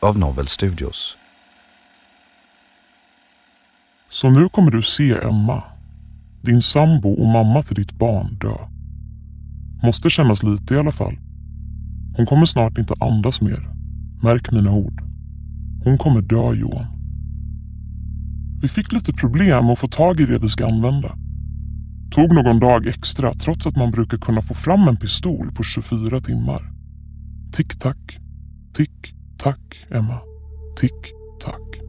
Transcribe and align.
av 0.00 0.18
Novel 0.18 0.46
Studios. 0.46 1.16
Så 4.10 4.30
nu 4.30 4.48
kommer 4.48 4.70
du 4.70 4.82
se 4.82 5.12
Emma, 5.12 5.62
din 6.42 6.62
sambo 6.62 7.08
och 7.08 7.26
mamma 7.26 7.62
till 7.62 7.76
ditt 7.76 7.92
barn 7.92 8.38
dö. 8.40 8.56
Måste 9.82 10.10
kännas 10.10 10.42
lite 10.42 10.74
i 10.74 10.78
alla 10.78 10.92
fall. 10.92 11.18
Hon 12.16 12.26
kommer 12.26 12.46
snart 12.46 12.78
inte 12.78 12.94
andas 13.00 13.40
mer. 13.40 13.68
Märk 14.22 14.52
mina 14.52 14.72
ord. 14.72 15.02
Hon 15.84 15.98
kommer 15.98 16.20
dö 16.20 16.54
Johan. 16.54 16.86
Vi 18.62 18.68
fick 18.68 18.92
lite 18.92 19.12
problem 19.12 19.64
med 19.64 19.72
att 19.72 19.78
få 19.78 19.88
tag 19.88 20.20
i 20.20 20.26
det 20.26 20.38
vi 20.38 20.48
ska 20.48 20.66
använda. 20.66 21.16
Tog 22.10 22.34
någon 22.34 22.60
dag 22.60 22.86
extra 22.86 23.34
trots 23.34 23.66
att 23.66 23.76
man 23.76 23.90
brukar 23.90 24.18
kunna 24.18 24.42
få 24.42 24.54
fram 24.54 24.88
en 24.88 24.96
pistol 24.96 25.52
på 25.52 25.62
24 25.62 26.20
timmar. 26.20 26.72
Tick-tack, 27.52 28.18
Tick. 28.74 29.17
Tack, 29.42 29.86
Emma. 29.90 30.20
Tick-tack. 30.76 31.80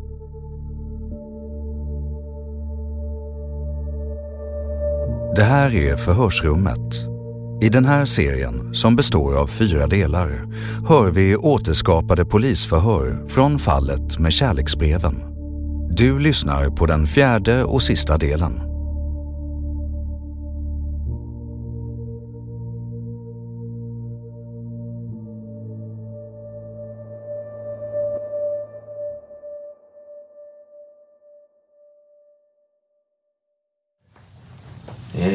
Det 5.35 5.43
här 5.43 5.75
är 5.75 5.97
Förhörsrummet. 5.97 6.95
I 7.61 7.69
den 7.69 7.85
här 7.85 8.05
serien, 8.05 8.73
som 8.73 8.95
består 8.95 9.35
av 9.37 9.47
fyra 9.47 9.87
delar, 9.87 10.45
hör 10.87 11.11
vi 11.11 11.35
återskapade 11.35 12.25
polisförhör 12.25 13.27
från 13.27 13.59
fallet 13.59 14.19
med 14.19 14.33
kärleksbreven. 14.33 15.15
Du 15.89 16.19
lyssnar 16.19 16.69
på 16.69 16.85
den 16.85 17.07
fjärde 17.07 17.63
och 17.63 17.83
sista 17.83 18.17
delen. 18.17 18.68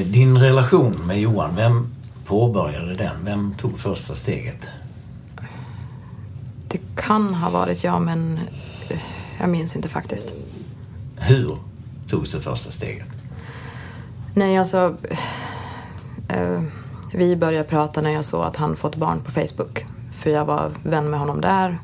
Din 0.05 0.39
relation 0.39 0.95
med 1.07 1.21
Johan, 1.21 1.57
vem 1.57 1.87
påbörjade 2.25 2.95
den? 2.95 3.25
Vem 3.25 3.55
tog 3.55 3.79
första 3.79 4.15
steget? 4.15 4.67
Det 6.69 6.81
kan 6.97 7.35
ha 7.35 7.51
varit 7.51 7.85
jag, 7.85 8.03
men 8.03 8.41
eh, 8.89 8.99
jag 9.41 9.49
minns 9.49 9.77
inte 9.77 9.89
faktiskt. 9.89 10.33
Hur 11.17 11.57
togs 12.09 12.33
det 12.33 12.41
första 12.41 12.71
steget? 12.71 13.09
Nej, 14.35 14.59
alltså... 14.59 14.97
Eh, 16.29 16.63
vi 17.13 17.37
började 17.37 17.69
prata 17.69 18.01
när 18.01 18.11
jag 18.11 18.25
såg 18.25 18.45
att 18.45 18.57
han 18.57 18.77
fått 18.77 18.97
barn 18.97 19.21
på 19.21 19.31
Facebook. 19.31 19.87
För 20.15 20.31
jag 20.31 20.45
var 20.45 20.71
vän 20.83 21.11
med 21.11 21.21
honom 21.21 21.41
där. 21.41 21.79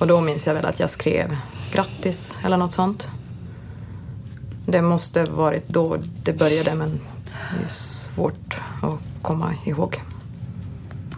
Och 0.00 0.06
då 0.06 0.20
minns 0.20 0.46
jag 0.46 0.54
väl 0.54 0.66
att 0.66 0.80
jag 0.80 0.90
skrev 0.90 1.36
grattis 1.72 2.38
eller 2.44 2.56
något 2.56 2.72
sånt. 2.72 3.08
Det 4.66 4.82
måste 4.82 5.24
varit 5.24 5.68
då 5.68 5.96
det 6.22 6.32
började, 6.32 6.74
men 6.74 7.00
det 7.58 7.64
är 7.64 7.68
svårt 7.68 8.56
att 8.82 8.98
komma 9.22 9.54
ihåg. 9.64 10.02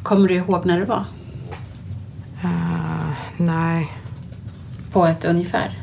Kommer 0.02 0.28
du 0.28 0.34
ihåg 0.34 0.66
när 0.66 0.78
det 0.78 0.84
var? 0.84 1.04
Eh, 2.42 3.10
nej, 3.36 3.92
På 4.92 5.06
ett 5.06 5.24
ungefär? 5.24 5.78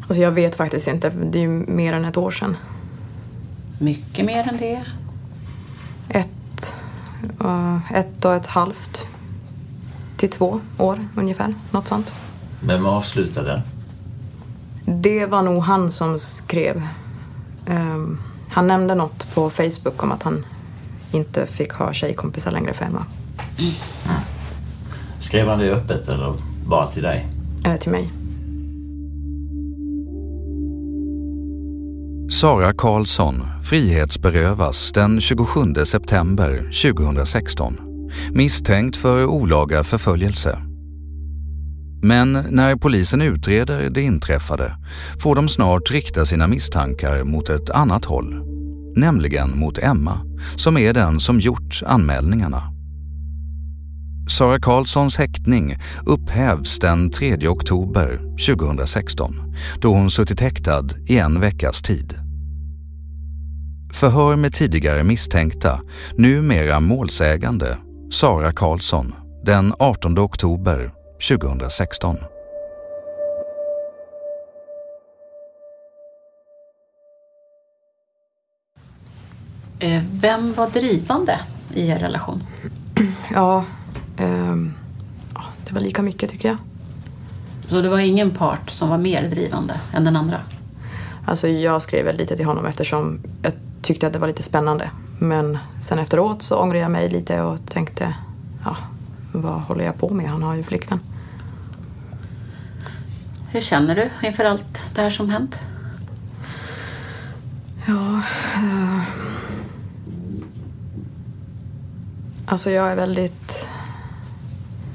alltså 0.00 0.22
jag 0.22 0.30
vet 0.30 0.54
faktiskt 0.54 0.88
inte. 0.88 1.10
Det 1.10 1.38
är 1.38 1.42
ju 1.42 1.48
mer 1.48 1.92
än 1.92 2.04
ett 2.04 2.16
år 2.16 2.30
sedan. 2.30 2.56
Mycket 3.78 4.24
mer 4.26 4.48
än 4.48 4.56
det? 4.56 4.84
Ett, 6.08 6.74
eh, 7.44 7.92
ett 7.92 8.24
och 8.24 8.34
ett 8.34 8.46
halvt 8.46 9.06
till 10.16 10.30
två 10.30 10.60
år 10.78 10.98
ungefär. 11.16 11.54
Något 11.70 11.88
sånt. 11.88 12.12
Vem 12.60 12.86
avslutade? 12.86 13.62
Det 14.86 15.26
var 15.26 15.42
nog 15.42 15.62
han 15.62 15.90
som 15.90 16.18
skrev. 16.18 16.82
Ehm, 17.66 18.18
han 18.50 18.66
nämnde 18.66 18.94
något 18.94 19.34
på 19.34 19.50
Facebook 19.50 20.02
om 20.02 20.12
att 20.12 20.22
han 20.22 20.44
inte 21.12 21.46
fick 21.46 21.72
ha 21.72 21.92
tjejkompisar 21.92 22.50
längre 22.50 22.72
för 22.72 22.84
Emma. 22.84 23.06
Skrev 25.20 25.48
han 25.48 25.58
det 25.58 25.70
öppet 25.70 26.08
eller 26.08 26.34
bara 26.66 26.86
till 26.86 27.02
dig? 27.02 27.26
Eh, 27.64 27.76
till 27.76 27.90
mig. 27.90 28.08
Sara 32.40 32.72
Karlsson 32.72 33.42
frihetsberövas 33.62 34.92
den 34.92 35.20
27 35.20 35.74
september 35.86 36.70
2016 36.92 37.76
misstänkt 38.32 38.96
för 38.96 39.24
olaga 39.24 39.84
förföljelse. 39.84 40.58
Men 42.04 42.32
när 42.32 42.76
polisen 42.76 43.22
utreder 43.22 43.90
det 43.90 44.02
inträffade 44.02 44.76
får 45.22 45.34
de 45.34 45.48
snart 45.48 45.90
rikta 45.90 46.26
sina 46.26 46.46
misstankar 46.46 47.24
mot 47.24 47.50
ett 47.50 47.70
annat 47.70 48.04
håll, 48.04 48.34
nämligen 48.96 49.58
mot 49.58 49.78
Emma, 49.78 50.20
som 50.56 50.76
är 50.76 50.92
den 50.92 51.20
som 51.20 51.40
gjort 51.40 51.82
anmälningarna. 51.86 52.62
Sara 54.30 54.60
Karlssons 54.60 55.16
häktning 55.16 55.76
upphävs 56.06 56.78
den 56.78 57.10
3 57.10 57.48
oktober 57.48 58.18
2016 58.46 59.54
då 59.80 59.92
hon 59.92 60.10
suttit 60.10 60.40
häktad 60.40 60.88
i 61.06 61.18
en 61.18 61.40
veckas 61.40 61.82
tid. 61.82 62.14
Förhör 63.92 64.36
med 64.36 64.52
tidigare 64.52 65.04
misstänkta, 65.04 65.80
numera 66.18 66.80
målsägande, 66.80 67.78
Sara 68.12 68.52
Karlsson, 68.52 69.14
den 69.44 69.74
18 69.78 70.18
oktober 70.18 71.03
2016. 71.28 72.16
Eh, 79.78 80.02
Vem 80.20 80.52
var 80.52 80.66
drivande 80.66 81.40
i 81.74 81.88
er 81.88 81.98
relation? 81.98 82.42
Ja, 83.34 83.64
ja, 84.16 85.42
det 85.66 85.72
var 85.74 85.80
lika 85.80 86.02
mycket 86.02 86.30
tycker 86.30 86.48
jag. 86.48 86.58
Så 87.68 87.80
det 87.80 87.88
var 87.88 87.98
ingen 87.98 88.30
part 88.30 88.70
som 88.70 88.88
var 88.88 88.98
mer 88.98 89.22
drivande 89.22 89.80
än 89.92 90.04
den 90.04 90.16
andra? 90.16 90.40
Alltså 91.26 91.48
jag 91.48 91.82
skrev 91.82 92.04
väl 92.04 92.16
lite 92.16 92.36
till 92.36 92.46
honom 92.46 92.66
eftersom 92.66 93.20
jag 93.42 93.52
tyckte 93.82 94.06
att 94.06 94.12
det 94.12 94.18
var 94.18 94.28
lite 94.28 94.42
spännande. 94.42 94.90
Men 95.18 95.58
sen 95.80 95.98
efteråt 95.98 96.42
så 96.42 96.56
ångrade 96.56 96.82
jag 96.82 96.90
mig 96.90 97.08
lite 97.08 97.40
och 97.42 97.58
tänkte, 97.66 98.14
ja, 98.64 98.76
vad 99.32 99.60
håller 99.60 99.84
jag 99.84 99.98
på 99.98 100.08
med? 100.08 100.28
Han 100.30 100.42
har 100.42 100.54
ju 100.54 100.62
flickvän. 100.62 101.00
Hur 103.54 103.60
känner 103.60 103.94
du 103.94 104.26
inför 104.26 104.44
allt 104.44 104.90
det 104.94 105.02
här 105.02 105.10
som 105.10 105.30
hänt? 105.30 105.60
Ja... 107.86 108.22
Eh, 108.54 109.00
alltså 112.46 112.70
jag 112.70 112.92
är 112.92 112.96
väldigt... 112.96 113.66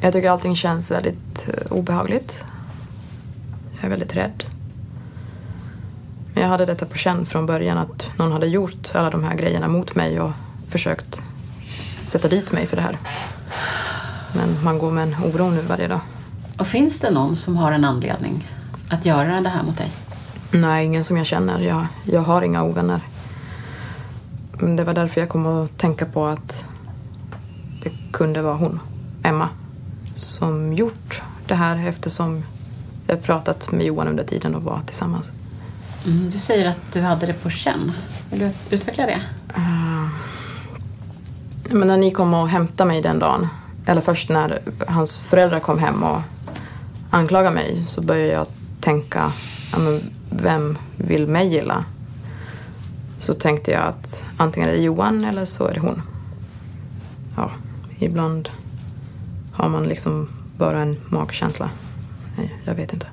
Jag 0.02 0.14
tycker 0.14 0.30
allting 0.30 0.56
känns 0.56 0.92
väldigt 0.92 1.50
eh, 1.50 1.72
obehagligt. 1.72 2.46
Jag 3.76 3.86
är 3.86 3.90
väldigt 3.90 4.16
rädd. 4.16 4.44
Men 6.34 6.44
jag 6.44 6.50
hade 6.50 6.66
detta 6.66 6.86
på 6.86 6.98
känn 6.98 7.26
från 7.26 7.46
början 7.46 7.78
att 7.78 8.12
någon 8.18 8.32
hade 8.32 8.48
gjort 8.48 8.92
alla 8.94 9.10
de 9.10 9.24
här 9.24 9.36
grejerna 9.36 9.68
mot 9.68 9.96
mig 9.96 10.20
och 10.22 10.32
försökt 10.70 11.24
sätta 12.06 12.28
dit 12.28 12.52
mig 12.52 12.68
för 12.68 12.76
det 12.76 12.82
här. 12.82 12.98
Men 14.34 14.64
man 14.64 14.78
går 14.78 14.92
med 14.92 15.04
en 15.04 15.16
oro 15.24 15.50
nu 15.50 15.62
varje 15.62 15.88
dag. 15.88 16.02
Och 16.60 16.68
finns 16.68 17.00
det 17.00 17.12
någon 17.12 17.36
som 17.36 17.58
har 17.58 17.72
en 17.72 17.86
anledning 17.86 18.48
att 18.90 19.06
göra 19.06 19.42
det 19.42 19.50
här 19.50 19.64
mot 19.64 19.78
dig? 19.78 19.92
Nej, 20.52 20.86
ingen 20.86 21.04
som 21.04 21.18
jag 21.18 21.26
känner. 21.26 21.60
Jag, 21.60 21.88
jag 22.04 22.22
har 22.22 22.42
inga 22.42 22.64
ovänner. 22.64 23.02
Men 24.52 24.76
det 24.76 24.84
var 24.84 24.94
därför 24.94 25.22
jag 25.22 25.30
kom 25.30 25.46
att 25.46 25.78
tänka 25.78 26.06
på 26.06 26.26
att 26.26 26.66
det 27.84 27.92
kunde 28.12 28.42
vara 28.42 28.56
hon, 28.56 28.80
Emma, 29.24 29.50
som 30.16 30.74
gjort 30.74 31.22
det 31.48 31.56
här 31.56 31.88
eftersom 31.88 32.44
jag 33.08 33.24
pratat 33.24 33.72
med 33.72 33.86
Johan 33.86 34.08
under 34.08 34.24
tiden 34.24 34.56
och 34.56 34.64
var 34.64 34.82
tillsammans. 34.86 35.32
Mm, 36.06 36.30
du 36.32 36.40
säger 36.40 36.66
att 36.66 36.94
du 36.94 37.02
hade 37.02 37.26
det 37.26 37.34
på 37.34 37.50
känn. 37.50 37.92
Vill 38.32 38.40
du 38.40 38.76
utveckla 38.76 39.06
det? 39.06 39.22
Uh, 39.58 40.08
men 41.70 41.88
när 41.88 41.98
ni 41.98 42.12
kom 42.12 42.34
och 42.34 42.50
hämtade 42.50 42.88
mig 42.88 43.02
den 43.02 43.20
dagen, 43.20 43.48
eller 43.86 44.02
först 44.02 44.30
när 44.30 44.60
hans 44.88 45.20
föräldrar 45.20 45.60
kom 45.60 45.80
hem 45.80 46.04
och 46.04 46.22
anklagade 47.10 47.56
mig 47.56 47.84
så 47.86 48.02
började 48.02 48.32
jag 48.32 48.48
tänka, 48.80 49.32
ja, 49.72 49.80
men 49.80 50.02
vem 50.30 50.78
vill 50.98 51.28
mig 51.28 51.56
illa? 51.56 51.86
Så 53.18 53.34
tänkte 53.34 53.72
jag 53.72 53.84
att 53.84 54.24
antingen 54.38 54.70
är 54.70 54.74
det 54.74 54.82
Johan 54.82 55.24
eller 55.24 55.46
så 55.46 55.68
är 55.68 55.74
det 55.74 55.80
hon. 55.80 56.02
Ja, 57.36 57.52
ibland 58.00 58.50
har 59.54 59.70
man 59.70 59.84
liksom 59.84 60.30
bara 60.58 60.82
en 60.82 60.96
magkänsla. 61.10 61.70
Nej, 62.38 62.56
jag 62.66 62.76
vet 62.76 62.94
inte. 62.94 63.08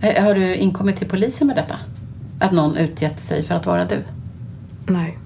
Eh, 0.00 0.24
har 0.24 0.34
du 0.34 0.54
inkommit 0.54 0.96
till 0.96 1.08
polisen 1.08 1.46
med 1.46 1.56
detta? 1.56 1.76
Att 2.38 2.52
någon 2.52 2.76
utgett 2.76 3.20
sig 3.20 3.42
för 3.42 3.54
att 3.54 3.66
vara 3.66 3.84
du? 3.84 4.02
Nej. 4.86 5.18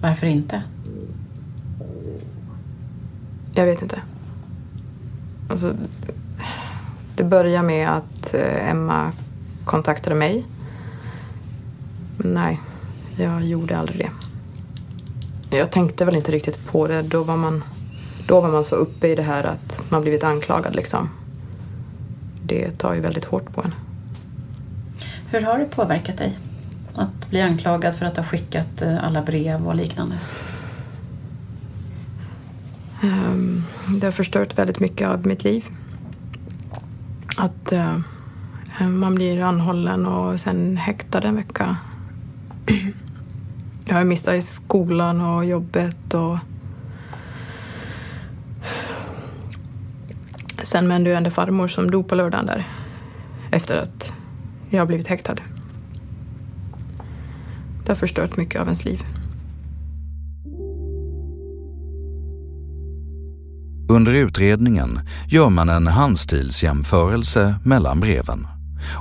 Varför 0.00 0.26
inte? 0.26 0.62
Jag 3.54 3.66
vet 3.66 3.82
inte. 3.82 4.00
Alltså, 5.48 5.74
det 7.16 7.24
började 7.24 7.66
med 7.66 7.88
att 7.88 8.34
eh, 8.34 8.70
Emma 8.70 9.12
kontaktade 9.64 10.16
mig. 10.16 10.44
Men 12.16 12.34
nej, 12.34 12.60
jag 13.16 13.44
gjorde 13.44 13.78
aldrig 13.78 13.98
det. 13.98 15.56
Jag 15.56 15.70
tänkte 15.70 16.04
väl 16.04 16.16
inte 16.16 16.32
riktigt 16.32 16.66
på 16.66 16.86
det. 16.86 17.02
Då 17.02 17.22
var 17.22 17.36
man, 17.36 17.64
då 18.26 18.40
var 18.40 18.48
man 18.48 18.64
så 18.64 18.74
uppe 18.74 19.08
i 19.08 19.14
det 19.14 19.22
här 19.22 19.44
att 19.44 19.82
man 19.88 20.02
blivit 20.02 20.24
anklagad 20.24 20.74
liksom. 20.74 21.08
Det 22.42 22.70
tar 22.70 22.94
ju 22.94 23.00
väldigt 23.00 23.24
hårt 23.24 23.54
på 23.54 23.62
en. 23.62 23.74
Hur 25.30 25.40
har 25.40 25.58
det 25.58 25.64
påverkat 25.64 26.18
dig? 26.18 26.38
Att 26.94 27.30
bli 27.30 27.40
anklagad 27.40 27.94
för 27.94 28.06
att 28.06 28.16
ha 28.16 28.24
skickat 28.24 28.82
eh, 28.82 29.04
alla 29.04 29.22
brev 29.22 29.66
och 29.66 29.74
liknande? 29.74 30.18
Um, 33.02 33.62
det 34.00 34.06
har 34.06 34.12
förstört 34.12 34.58
väldigt 34.58 34.80
mycket 34.80 35.08
av 35.08 35.26
mitt 35.26 35.44
liv. 35.44 35.64
Att 37.36 37.72
eh, 37.72 37.96
eh, 38.80 38.88
man 38.88 39.14
blir 39.14 39.40
anhållen 39.40 40.06
och 40.06 40.40
sen 40.40 40.76
häktad 40.76 41.20
en 41.20 41.36
vecka. 41.36 41.76
Jag 43.84 43.94
har 43.94 44.04
missat 44.04 44.34
i 44.34 44.42
skolan 44.42 45.20
och 45.20 45.44
jobbet 45.44 46.14
och 46.14 46.38
Sen 50.62 50.88
med 50.88 50.96
en 50.96 51.04
döende 51.04 51.30
farmor 51.30 51.68
som 51.68 51.90
dog 51.90 52.08
på 52.08 52.14
lördagen 52.14 52.46
där 52.46 52.66
efter 53.50 53.76
att 53.82 54.12
jag 54.70 54.80
har 54.80 54.86
blivit 54.86 55.06
häktad. 55.06 55.34
Det 57.84 57.88
har 57.88 57.96
förstört 57.96 58.36
mycket 58.36 58.60
av 58.60 58.66
ens 58.66 58.84
liv. 58.84 59.02
Under 63.88 64.12
utredningen 64.12 65.00
gör 65.28 65.50
man 65.50 65.68
en 65.68 65.86
handstilsjämförelse 65.86 67.54
mellan 67.64 68.00
breven 68.00 68.46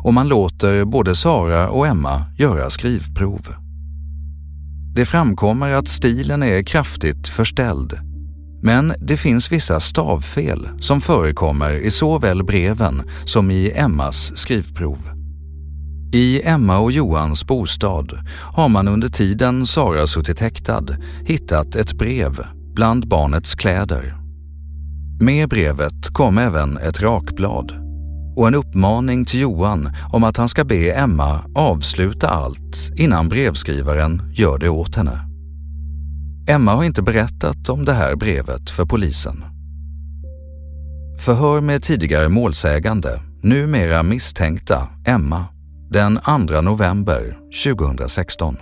och 0.03 0.13
man 0.13 0.27
låter 0.27 0.85
både 0.85 1.15
Sara 1.15 1.69
och 1.69 1.87
Emma 1.87 2.25
göra 2.37 2.69
skrivprov. 2.69 3.47
Det 4.95 5.05
framkommer 5.05 5.71
att 5.71 5.87
stilen 5.87 6.43
är 6.43 6.63
kraftigt 6.63 7.27
förställd 7.27 7.99
men 8.63 8.93
det 8.99 9.17
finns 9.17 9.51
vissa 9.51 9.79
stavfel 9.79 10.69
som 10.79 11.01
förekommer 11.01 11.73
i 11.73 11.91
såväl 11.91 12.43
breven 12.43 13.01
som 13.25 13.51
i 13.51 13.71
Emmas 13.75 14.31
skrivprov. 14.35 14.97
I 16.13 16.41
Emma 16.43 16.79
och 16.79 16.91
Johans 16.91 17.47
bostad 17.47 18.17
har 18.53 18.69
man 18.69 18.87
under 18.87 19.09
tiden 19.09 19.67
Sara 19.67 20.07
suttit 20.07 20.39
häktad 20.39 20.85
hittat 21.25 21.75
ett 21.75 21.93
brev 21.93 22.45
bland 22.73 23.07
barnets 23.07 23.55
kläder. 23.55 24.22
Med 25.19 25.49
brevet 25.49 26.09
kom 26.13 26.37
även 26.37 26.77
ett 26.77 27.01
rakblad 27.01 27.71
och 28.35 28.47
en 28.47 28.55
uppmaning 28.55 29.25
till 29.25 29.39
Johan 29.39 29.89
om 30.11 30.23
att 30.23 30.37
han 30.37 30.49
ska 30.49 30.63
be 30.63 30.91
Emma 30.91 31.39
avsluta 31.55 32.29
allt 32.29 32.91
innan 32.95 33.29
brevskrivaren 33.29 34.31
gör 34.33 34.57
det 34.57 34.69
åt 34.69 34.95
henne. 34.95 35.19
Emma 36.47 36.73
har 36.73 36.83
inte 36.83 37.01
berättat 37.01 37.69
om 37.69 37.85
det 37.85 37.93
här 37.93 38.15
brevet 38.15 38.69
för 38.69 38.85
polisen. 38.85 39.43
Förhör 41.19 41.61
med 41.61 41.83
tidigare 41.83 42.29
målsägande, 42.29 43.21
numera 43.41 44.03
misstänkta 44.03 44.87
Emma, 45.05 45.45
den 45.89 46.19
2 46.47 46.61
november 46.61 47.37
2016. 47.65 48.57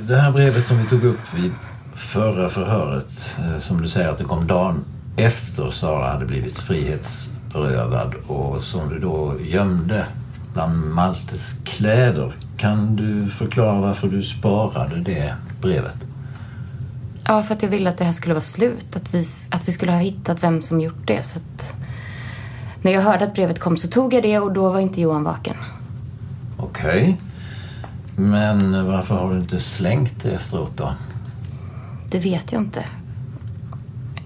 Det 0.00 0.16
här 0.16 0.32
brevet 0.32 0.66
som 0.66 0.78
vi 0.78 0.84
tog 0.84 1.04
upp 1.04 1.34
vid 1.34 1.52
förra 1.94 2.48
förhöret, 2.48 3.36
eh, 3.38 3.58
som 3.58 3.82
du 3.82 3.88
säger 3.88 4.08
att 4.08 4.18
det 4.18 4.24
kom 4.24 4.46
dagen 4.46 4.84
efter 5.16 5.70
Sara 5.70 6.10
hade 6.12 6.26
blivit 6.26 6.58
frihetsberövad 6.58 8.14
och 8.26 8.62
som 8.62 8.88
du 8.88 8.98
då 8.98 9.34
gömde 9.40 10.06
bland 10.52 10.94
Maltes 10.94 11.54
kläder. 11.64 12.32
Kan 12.56 12.96
du 12.96 13.30
förklara 13.30 13.80
varför 13.80 14.08
du 14.08 14.22
sparade 14.22 14.96
det 14.96 15.34
brevet? 15.60 16.06
Ja, 17.24 17.42
för 17.42 17.54
att 17.54 17.62
jag 17.62 17.70
ville 17.70 17.90
att 17.90 17.98
det 17.98 18.04
här 18.04 18.12
skulle 18.12 18.34
vara 18.34 18.40
slut. 18.40 18.96
Att 18.96 19.14
vi, 19.14 19.24
att 19.50 19.68
vi 19.68 19.72
skulle 19.72 19.92
ha 19.92 19.98
hittat 19.98 20.42
vem 20.42 20.62
som 20.62 20.80
gjort 20.80 21.06
det. 21.06 21.22
Så 21.22 21.38
när 22.82 22.92
jag 22.92 23.00
hörde 23.02 23.24
att 23.24 23.34
brevet 23.34 23.58
kom 23.58 23.76
så 23.76 23.88
tog 23.88 24.14
jag 24.14 24.22
det 24.22 24.38
och 24.38 24.52
då 24.52 24.72
var 24.72 24.80
inte 24.80 25.00
Johan 25.00 25.24
vaken. 25.24 25.56
Okej. 26.56 27.16
Men 28.16 28.86
varför 28.86 29.14
har 29.14 29.30
du 29.30 29.38
inte 29.38 29.60
slängt 29.60 30.22
det 30.22 30.30
efteråt 30.30 30.76
då? 30.76 30.94
Det 32.10 32.18
vet 32.18 32.52
jag 32.52 32.62
inte. 32.62 32.84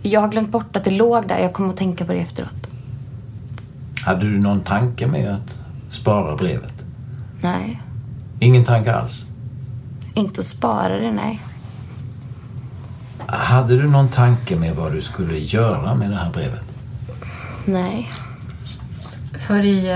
Jag 0.02 0.20
har 0.20 0.28
glömt 0.28 0.50
bort 0.50 0.76
att 0.76 0.84
det 0.84 0.90
låg 0.90 1.28
där. 1.28 1.38
Jag 1.38 1.52
kom 1.52 1.70
att 1.70 1.76
tänka 1.76 2.04
på 2.04 2.12
det 2.12 2.18
efteråt. 2.18 2.70
Hade 4.04 4.20
du 4.20 4.38
någon 4.38 4.60
tanke 4.60 5.06
med 5.06 5.34
att 5.34 5.58
spara 5.90 6.36
brevet? 6.36 6.84
Nej. 7.42 7.82
Ingen 8.40 8.64
tanke 8.64 8.94
alls? 8.94 9.24
Inte 10.14 10.40
att 10.40 10.46
spara 10.46 10.96
det, 10.96 11.12
nej. 11.12 11.40
Hade 13.26 13.76
du 13.76 13.88
någon 13.88 14.08
tanke 14.08 14.56
med 14.56 14.76
vad 14.76 14.92
du 14.92 15.00
skulle 15.00 15.38
göra 15.38 15.94
med 15.94 16.10
det 16.10 16.16
här 16.16 16.30
brevet? 16.30 16.64
Nej. 17.64 18.10
För 19.38 19.64
i 19.64 19.90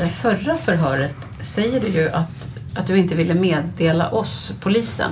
eh, 0.00 0.08
förra 0.08 0.56
förhöret 0.56 1.16
säger 1.40 1.80
du 1.80 1.88
ju 1.88 2.10
att 2.10 2.49
att 2.74 2.86
du 2.86 2.98
inte 2.98 3.14
ville 3.14 3.34
meddela 3.34 4.10
oss, 4.10 4.52
polisen, 4.60 5.10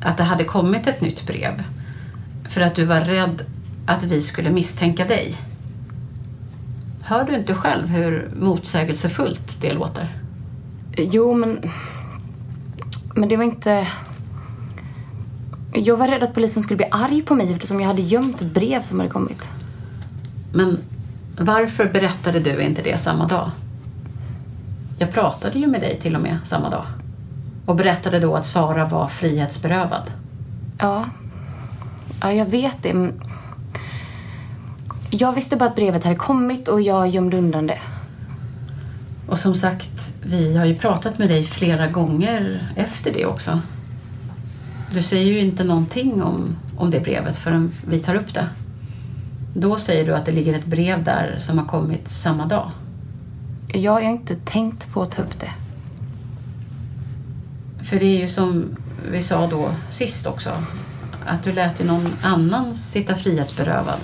att 0.00 0.16
det 0.16 0.22
hade 0.22 0.44
kommit 0.44 0.86
ett 0.86 1.00
nytt 1.00 1.26
brev. 1.26 1.62
För 2.48 2.60
att 2.60 2.74
du 2.74 2.84
var 2.84 3.00
rädd 3.00 3.42
att 3.86 4.04
vi 4.04 4.22
skulle 4.22 4.50
misstänka 4.50 5.04
dig. 5.04 5.34
Hör 7.02 7.24
du 7.24 7.34
inte 7.34 7.54
själv 7.54 7.88
hur 7.88 8.30
motsägelsefullt 8.40 9.60
det 9.60 9.72
låter? 9.72 10.08
Jo, 10.96 11.34
men... 11.34 11.70
Men 13.14 13.28
det 13.28 13.36
var 13.36 13.44
inte... 13.44 13.88
Jag 15.72 15.96
var 15.96 16.08
rädd 16.08 16.22
att 16.22 16.34
polisen 16.34 16.62
skulle 16.62 16.76
bli 16.76 16.88
arg 16.90 17.22
på 17.22 17.34
mig 17.34 17.52
eftersom 17.52 17.80
jag 17.80 17.86
hade 17.86 18.02
gömt 18.02 18.42
ett 18.42 18.54
brev 18.54 18.82
som 18.82 18.98
hade 18.98 19.10
kommit. 19.10 19.48
Men 20.52 20.78
Varför 21.38 21.84
berättade 21.84 22.40
du 22.40 22.62
inte 22.62 22.82
det 22.82 22.98
samma 22.98 23.26
dag? 23.26 23.50
Jag 24.98 25.10
pratade 25.10 25.58
ju 25.58 25.66
med 25.66 25.80
dig 25.80 26.00
till 26.00 26.16
och 26.16 26.22
med 26.22 26.38
samma 26.44 26.70
dag. 26.70 26.84
Och 27.66 27.76
berättade 27.76 28.20
då 28.20 28.36
att 28.36 28.46
Sara 28.46 28.84
var 28.84 29.08
frihetsberövad. 29.08 30.10
Ja. 30.78 31.04
Ja, 32.20 32.32
jag 32.32 32.46
vet 32.46 32.82
det. 32.82 33.12
Jag 35.10 35.32
visste 35.32 35.56
bara 35.56 35.68
att 35.68 35.76
brevet 35.76 36.04
hade 36.04 36.16
kommit 36.16 36.68
och 36.68 36.80
jag 36.80 37.08
gömde 37.08 37.38
undan 37.38 37.66
det. 37.66 37.78
Och 39.28 39.38
som 39.38 39.54
sagt, 39.54 40.14
vi 40.22 40.56
har 40.56 40.64
ju 40.64 40.76
pratat 40.76 41.18
med 41.18 41.28
dig 41.28 41.44
flera 41.44 41.86
gånger 41.86 42.72
efter 42.76 43.12
det 43.12 43.26
också. 43.26 43.60
Du 44.92 45.02
säger 45.02 45.32
ju 45.32 45.40
inte 45.40 45.64
någonting 45.64 46.22
om, 46.22 46.56
om 46.76 46.90
det 46.90 47.00
brevet 47.00 47.36
förrän 47.36 47.72
vi 47.86 48.00
tar 48.00 48.14
upp 48.14 48.34
det. 48.34 48.48
Då 49.54 49.78
säger 49.78 50.06
du 50.06 50.14
att 50.14 50.26
det 50.26 50.32
ligger 50.32 50.54
ett 50.54 50.66
brev 50.66 51.04
där 51.04 51.36
som 51.40 51.58
har 51.58 51.66
kommit 51.66 52.08
samma 52.08 52.46
dag. 52.46 52.70
Jag 53.74 53.92
har 53.92 54.00
inte 54.00 54.36
tänkt 54.36 54.92
på 54.92 55.02
att 55.02 55.12
ta 55.12 55.22
upp 55.22 55.40
det. 55.40 55.50
För 57.84 58.00
det 58.00 58.06
är 58.06 58.20
ju 58.20 58.28
som 58.28 58.76
vi 59.10 59.22
sa 59.22 59.46
då 59.46 59.70
sist 59.90 60.26
också. 60.26 60.50
Att 61.26 61.44
du 61.44 61.52
lät 61.52 61.80
ju 61.80 61.84
någon 61.84 62.06
annan 62.22 62.74
sitta 62.74 63.14
frihetsberövad. 63.14 63.98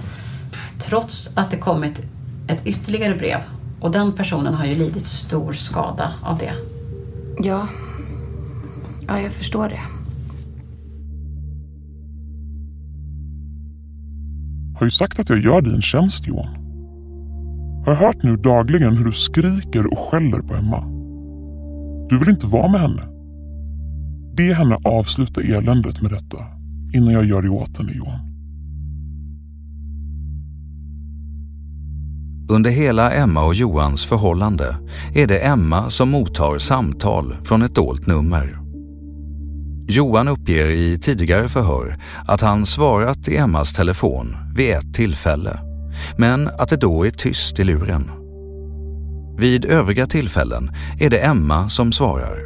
Trots 0.79 1.31
att 1.35 1.50
det 1.50 1.57
kommit 1.57 2.07
ett 2.49 2.67
ytterligare 2.67 3.15
brev. 3.15 3.39
Och 3.81 3.91
den 3.91 4.12
personen 4.12 4.55
har 4.55 4.65
ju 4.65 4.75
lidit 4.75 5.07
stor 5.07 5.53
skada 5.53 6.12
av 6.23 6.39
det. 6.39 6.53
Ja. 7.43 7.69
Ja, 9.07 9.21
jag 9.21 9.33
förstår 9.33 9.69
det. 9.69 9.81
Har 14.79 14.87
ju 14.87 14.91
sagt 14.91 15.19
att 15.19 15.29
jag 15.29 15.39
gör 15.39 15.62
dig 15.62 15.75
en 15.75 15.83
tjänst 15.83 16.27
Johan. 16.27 16.60
Har 17.85 17.93
jag 17.93 18.01
hört 18.01 18.23
nu 18.23 18.37
dagligen 18.37 18.97
hur 18.97 19.05
du 19.05 19.13
skriker 19.13 19.93
och 19.93 19.99
skäller 19.99 20.41
på 20.41 20.55
Emma. 20.55 20.85
Du 22.09 22.19
vill 22.19 22.29
inte 22.29 22.47
vara 22.47 22.69
med 22.69 22.81
henne. 22.81 23.03
Be 24.37 24.43
henne 24.43 24.77
avsluta 24.85 25.41
eländet 25.41 26.03
med 26.03 26.11
detta 26.11 26.39
innan 26.95 27.13
jag 27.13 27.25
gör 27.25 27.43
det 27.43 27.49
åt 27.49 27.79
henne 27.79 27.93
Johan. 27.93 28.31
Under 32.51 32.71
hela 32.71 33.13
Emma 33.13 33.45
och 33.45 33.55
Johans 33.55 34.05
förhållande 34.05 34.77
är 35.15 35.27
det 35.27 35.39
Emma 35.39 35.91
som 35.91 36.11
mottar 36.11 36.59
samtal 36.59 37.37
från 37.45 37.63
ett 37.63 37.75
dolt 37.75 38.07
nummer. 38.07 38.59
Johan 39.89 40.29
uppger 40.29 40.71
i 40.71 40.99
tidigare 40.99 41.49
förhör 41.49 41.99
att 42.27 42.41
han 42.41 42.67
svarat 42.67 43.29
i 43.29 43.37
Emmas 43.37 43.73
telefon 43.73 44.37
vid 44.57 44.71
ett 44.71 44.95
tillfälle, 44.95 45.59
men 46.16 46.49
att 46.59 46.69
det 46.69 46.76
då 46.76 47.07
är 47.07 47.11
tyst 47.11 47.59
i 47.59 47.64
luren. 47.64 48.11
Vid 49.38 49.64
övriga 49.64 50.07
tillfällen 50.07 50.71
är 51.00 51.11
det 51.11 51.19
Emma 51.19 51.69
som 51.69 51.92
svarar. 51.92 52.38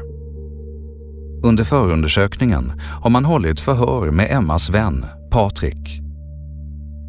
Under 1.44 1.64
förundersökningen 1.64 2.72
har 3.02 3.10
man 3.10 3.24
hållit 3.24 3.60
förhör 3.60 4.10
med 4.10 4.30
Emmas 4.30 4.70
vän 4.70 5.06
Patrik. 5.30 6.00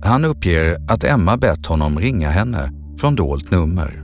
Han 0.04 0.26
uppger 0.26 0.78
att 0.88 1.04
Emma 1.04 1.38
bett 1.38 1.66
honom 1.66 2.00
ringa 2.00 2.30
henne 2.30 2.72
från 3.00 3.16
dolt 3.16 3.52
nummer 3.52 4.04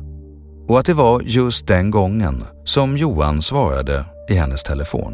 och 0.67 0.79
att 0.79 0.85
det 0.85 0.93
var 0.93 1.21
just 1.21 1.67
den 1.67 1.91
gången 1.91 2.43
som 2.65 2.97
Johan 2.97 3.41
svarade 3.41 4.05
i 4.29 4.33
hennes 4.33 4.63
telefon. 4.63 5.13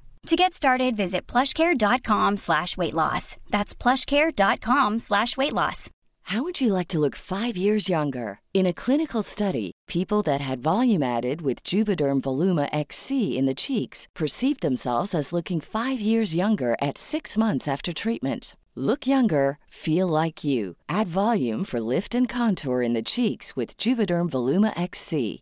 To 0.27 0.35
get 0.35 0.53
started, 0.53 0.95
visit 0.95 1.25
plushcare.com 1.25 2.37
slash 2.37 2.77
weight 2.77 2.93
loss. 2.93 3.37
That's 3.49 3.73
plushcare.com 3.73 4.99
slash 4.99 5.35
weight 5.35 5.53
loss. 5.53 5.89
How 6.25 6.43
would 6.43 6.61
you 6.61 6.71
like 6.71 6.87
to 6.89 6.99
look 6.99 7.15
five 7.15 7.57
years 7.57 7.89
younger? 7.89 8.39
In 8.53 8.67
a 8.67 8.73
clinical 8.73 9.23
study, 9.23 9.71
people 9.87 10.21
that 10.21 10.39
had 10.39 10.61
volume 10.61 11.01
added 11.01 11.41
with 11.41 11.63
Juvederm 11.63 12.21
Voluma 12.21 12.69
XC 12.71 13.35
in 13.37 13.47
the 13.47 13.55
cheeks 13.55 14.07
perceived 14.15 14.61
themselves 14.61 15.15
as 15.15 15.33
looking 15.33 15.59
five 15.59 15.99
years 15.99 16.35
younger 16.35 16.75
at 16.81 16.99
six 16.99 17.35
months 17.35 17.67
after 17.67 17.91
treatment. 17.91 18.55
Look 18.75 19.07
younger, 19.07 19.57
feel 19.67 20.07
like 20.07 20.43
you. 20.43 20.75
Add 20.87 21.07
volume 21.07 21.65
for 21.65 21.81
lift 21.81 22.13
and 22.15 22.29
contour 22.29 22.81
in 22.83 22.93
the 22.93 23.01
cheeks 23.01 23.55
with 23.55 23.75
Juvederm 23.75 24.29
Voluma 24.29 24.71
XC. 24.79 25.41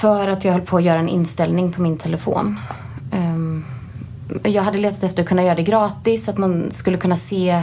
För 0.00 0.28
att 0.28 0.44
jag 0.44 0.52
höll 0.52 0.62
på 0.62 0.76
att 0.76 0.82
göra 0.82 0.98
en 0.98 1.08
inställning 1.08 1.72
på 1.72 1.82
min 1.82 1.96
telefon. 1.96 2.58
Ehm, 3.12 3.64
jag 4.42 4.62
hade 4.62 4.78
letat 4.78 5.02
efter 5.02 5.22
att 5.22 5.28
kunna 5.28 5.42
göra 5.42 5.54
det 5.54 5.62
gratis, 5.62 6.28
att 6.28 6.38
man 6.38 6.70
skulle 6.70 6.96
kunna 6.96 7.16
se 7.16 7.62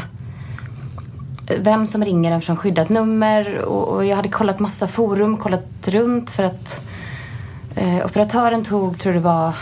vem 1.59 1.87
som 1.87 2.05
ringer 2.05 2.31
en 2.31 2.41
från 2.41 2.57
skyddat 2.57 2.89
nummer. 2.89 3.57
Och 3.57 4.05
jag 4.05 4.15
hade 4.15 4.29
kollat 4.29 4.59
massa 4.59 4.87
forum, 4.87 5.37
kollat 5.37 5.87
runt 5.87 6.29
för 6.29 6.43
att 6.43 6.81
eh, 7.75 8.05
operatören 8.05 8.63
tog, 8.63 8.99
tror 8.99 9.13
det 9.13 9.19
var 9.19 9.53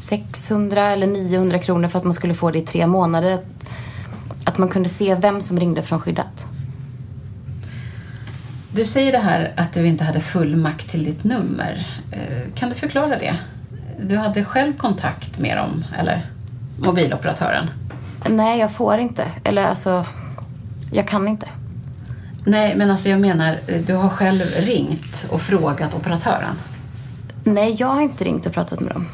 600 0.00 0.90
eller 0.90 1.06
900 1.06 1.58
kronor 1.58 1.88
för 1.88 1.98
att 1.98 2.04
man 2.04 2.14
skulle 2.14 2.34
få 2.34 2.50
det 2.50 2.58
i 2.58 2.62
tre 2.62 2.86
månader. 2.86 3.30
Att, 3.30 3.46
att 4.44 4.58
man 4.58 4.68
kunde 4.68 4.88
se 4.88 5.14
vem 5.14 5.40
som 5.40 5.60
ringde 5.60 5.82
från 5.82 6.00
skyddat. 6.00 6.46
Du 8.72 8.84
säger 8.84 9.12
det 9.12 9.18
här 9.18 9.52
att 9.56 9.72
du 9.72 9.86
inte 9.86 10.04
hade 10.04 10.20
full 10.20 10.56
makt 10.56 10.90
till 10.90 11.04
ditt 11.04 11.24
nummer. 11.24 11.86
Eh, 12.12 12.52
Kan 12.54 12.68
du 12.68 12.74
förklara 12.74 13.18
det? 13.18 13.36
Du 14.00 14.16
hade 14.16 14.44
själv 14.44 14.76
kontakt 14.76 15.38
med 15.38 15.56
dem, 15.56 15.84
eller? 15.98 16.26
Mobiloperatören? 16.78 17.70
Nej, 18.28 18.60
jag 18.60 18.70
får 18.72 18.98
inte. 18.98 19.24
Eller 19.44 19.64
alltså, 19.64 20.06
jag 20.92 21.08
kan 21.08 21.28
inte. 21.28 21.46
Nej, 22.44 22.76
men 22.76 22.90
alltså 22.90 23.08
jag 23.08 23.20
menar, 23.20 23.58
eh, 23.66 23.80
du 23.86 23.94
har 23.94 24.08
själv 24.08 24.40
ringt 24.56 25.26
och 25.30 25.40
frågat 25.40 25.94
operatören. 25.94 26.54
Nej, 27.44 27.76
jag 27.78 27.86
har 27.86 28.00
inte 28.00 28.24
ringt 28.24 28.46
och 28.46 28.52
pratat 28.52 28.80
med 28.80 28.92
dem. 28.92 29.06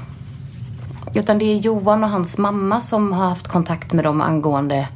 Utan 1.14 1.38
det 1.38 1.44
är 1.44 1.56
Johan 1.56 2.04
och 2.04 2.10
hans 2.10 2.38
mamma 2.38 2.80
som 2.80 3.12
har 3.12 3.28
haft 3.28 3.48
kontakt 3.48 3.92
med 3.92 4.04
dem 4.04 4.20
angående 4.20 4.88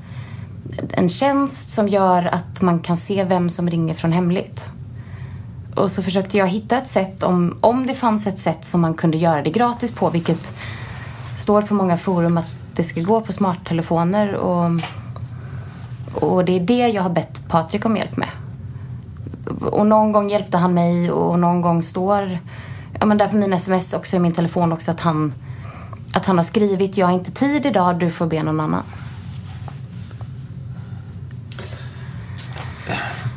en 0.93 1.09
tjänst 1.09 1.71
som 1.71 1.89
gör 1.89 2.27
att 2.35 2.63
man 2.63 2.81
kan 2.81 2.97
se 2.97 3.25
vem 3.25 3.51
som 3.51 3.71
ringer 3.71 3.95
från 3.95 4.13
hemligt. 4.13 4.71
Och 5.75 5.91
så 5.91 6.03
försökte 6.03 6.39
jag 6.39 6.49
hitta 6.49 6.77
ett 6.77 6.87
sätt, 6.87 7.23
om, 7.23 7.59
om 7.61 7.87
det 7.87 7.95
fanns 7.95 8.27
ett 8.27 8.39
sätt 8.39 8.65
som 8.65 8.81
man 8.81 8.95
kunde 8.95 9.19
göra 9.19 9.43
det 9.43 9.51
gratis 9.51 9.91
på, 9.91 10.11
vilket 10.11 10.53
står 11.37 11.63
på 11.63 11.75
många 11.75 11.97
forum 11.97 12.39
att 12.39 12.51
det 12.75 12.85
ska 12.85 13.01
gå 13.01 13.21
på 13.21 13.33
smarttelefoner. 13.33 14.35
Och, 14.35 14.71
och 16.15 16.45
det 16.45 16.57
är 16.57 16.61
det 16.61 16.89
jag 16.89 17.03
har 17.03 17.11
bett 17.11 17.49
Patrik 17.49 17.85
om 17.85 17.97
hjälp 17.97 18.17
med. 18.17 18.29
Och 19.61 19.87
någon 19.87 20.13
gång 20.13 20.31
hjälpte 20.31 20.59
han 20.59 20.75
mig 20.75 21.11
och 21.11 21.39
någon 21.39 21.61
gång 21.61 21.83
står, 21.83 22.39
ja 23.01 23.07
men 23.07 23.19
där 23.19 23.29
på 23.29 23.37
mina 23.37 23.57
sms 23.57 23.95
också 23.95 24.17
i 24.17 24.19
min 24.19 24.33
telefon 24.33 24.73
också 24.73 24.91
att 24.91 25.01
han, 25.01 25.33
att 26.13 26.27
han 26.27 26.37
har 26.37 26.45
skrivit 26.45 26.97
jag 26.97 27.07
har 27.07 27.15
inte 27.15 27.31
tid 27.31 27.67
idag, 27.67 27.99
du 27.99 28.11
får 28.11 28.27
be 28.27 28.43
någon 28.43 28.61
annan. 28.61 28.83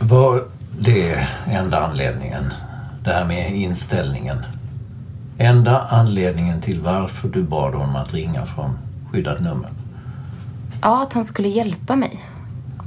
Var 0.10 0.44
det 0.80 1.28
enda 1.48 1.86
anledningen? 1.86 2.44
Det 3.04 3.10
här 3.10 3.26
med 3.26 3.56
inställningen. 3.56 4.38
Enda 5.38 5.80
anledningen 5.80 6.62
till 6.62 6.82
varför 6.82 7.30
du 7.30 7.44
bad 7.44 7.74
honom 7.74 7.96
att 7.96 8.14
ringa 8.14 8.46
från 8.46 8.78
skyddat 9.12 9.40
nummer? 9.42 9.70
Ja, 10.82 11.04
att 11.04 11.14
han 11.14 11.26
skulle 11.26 11.48
hjälpa 11.48 11.96
mig. 11.96 12.24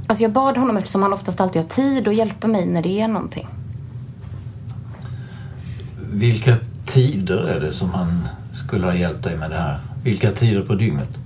Alltså 0.07 0.23
jag 0.23 0.31
bad 0.31 0.57
honom 0.57 0.77
eftersom 0.77 1.01
han 1.01 1.13
oftast 1.13 1.41
alltid 1.41 1.61
har 1.61 1.69
tid 1.69 2.07
att 2.07 2.15
hjälpa 2.15 2.47
mig 2.47 2.65
när 2.65 2.83
det 2.83 3.01
är 3.01 3.07
någonting. 3.07 3.47
Vilka 6.11 6.55
tider 6.85 7.37
är 7.37 7.59
det 7.59 7.71
som 7.71 7.89
han 7.93 8.27
skulle 8.51 8.85
ha 8.85 8.93
hjälpt 8.93 9.23
dig 9.23 9.37
med 9.37 9.49
det 9.49 9.57
här? 9.57 9.79
Vilka 10.03 10.31
tider 10.31 10.61
på 10.61 10.75
dygnet? 10.75 11.17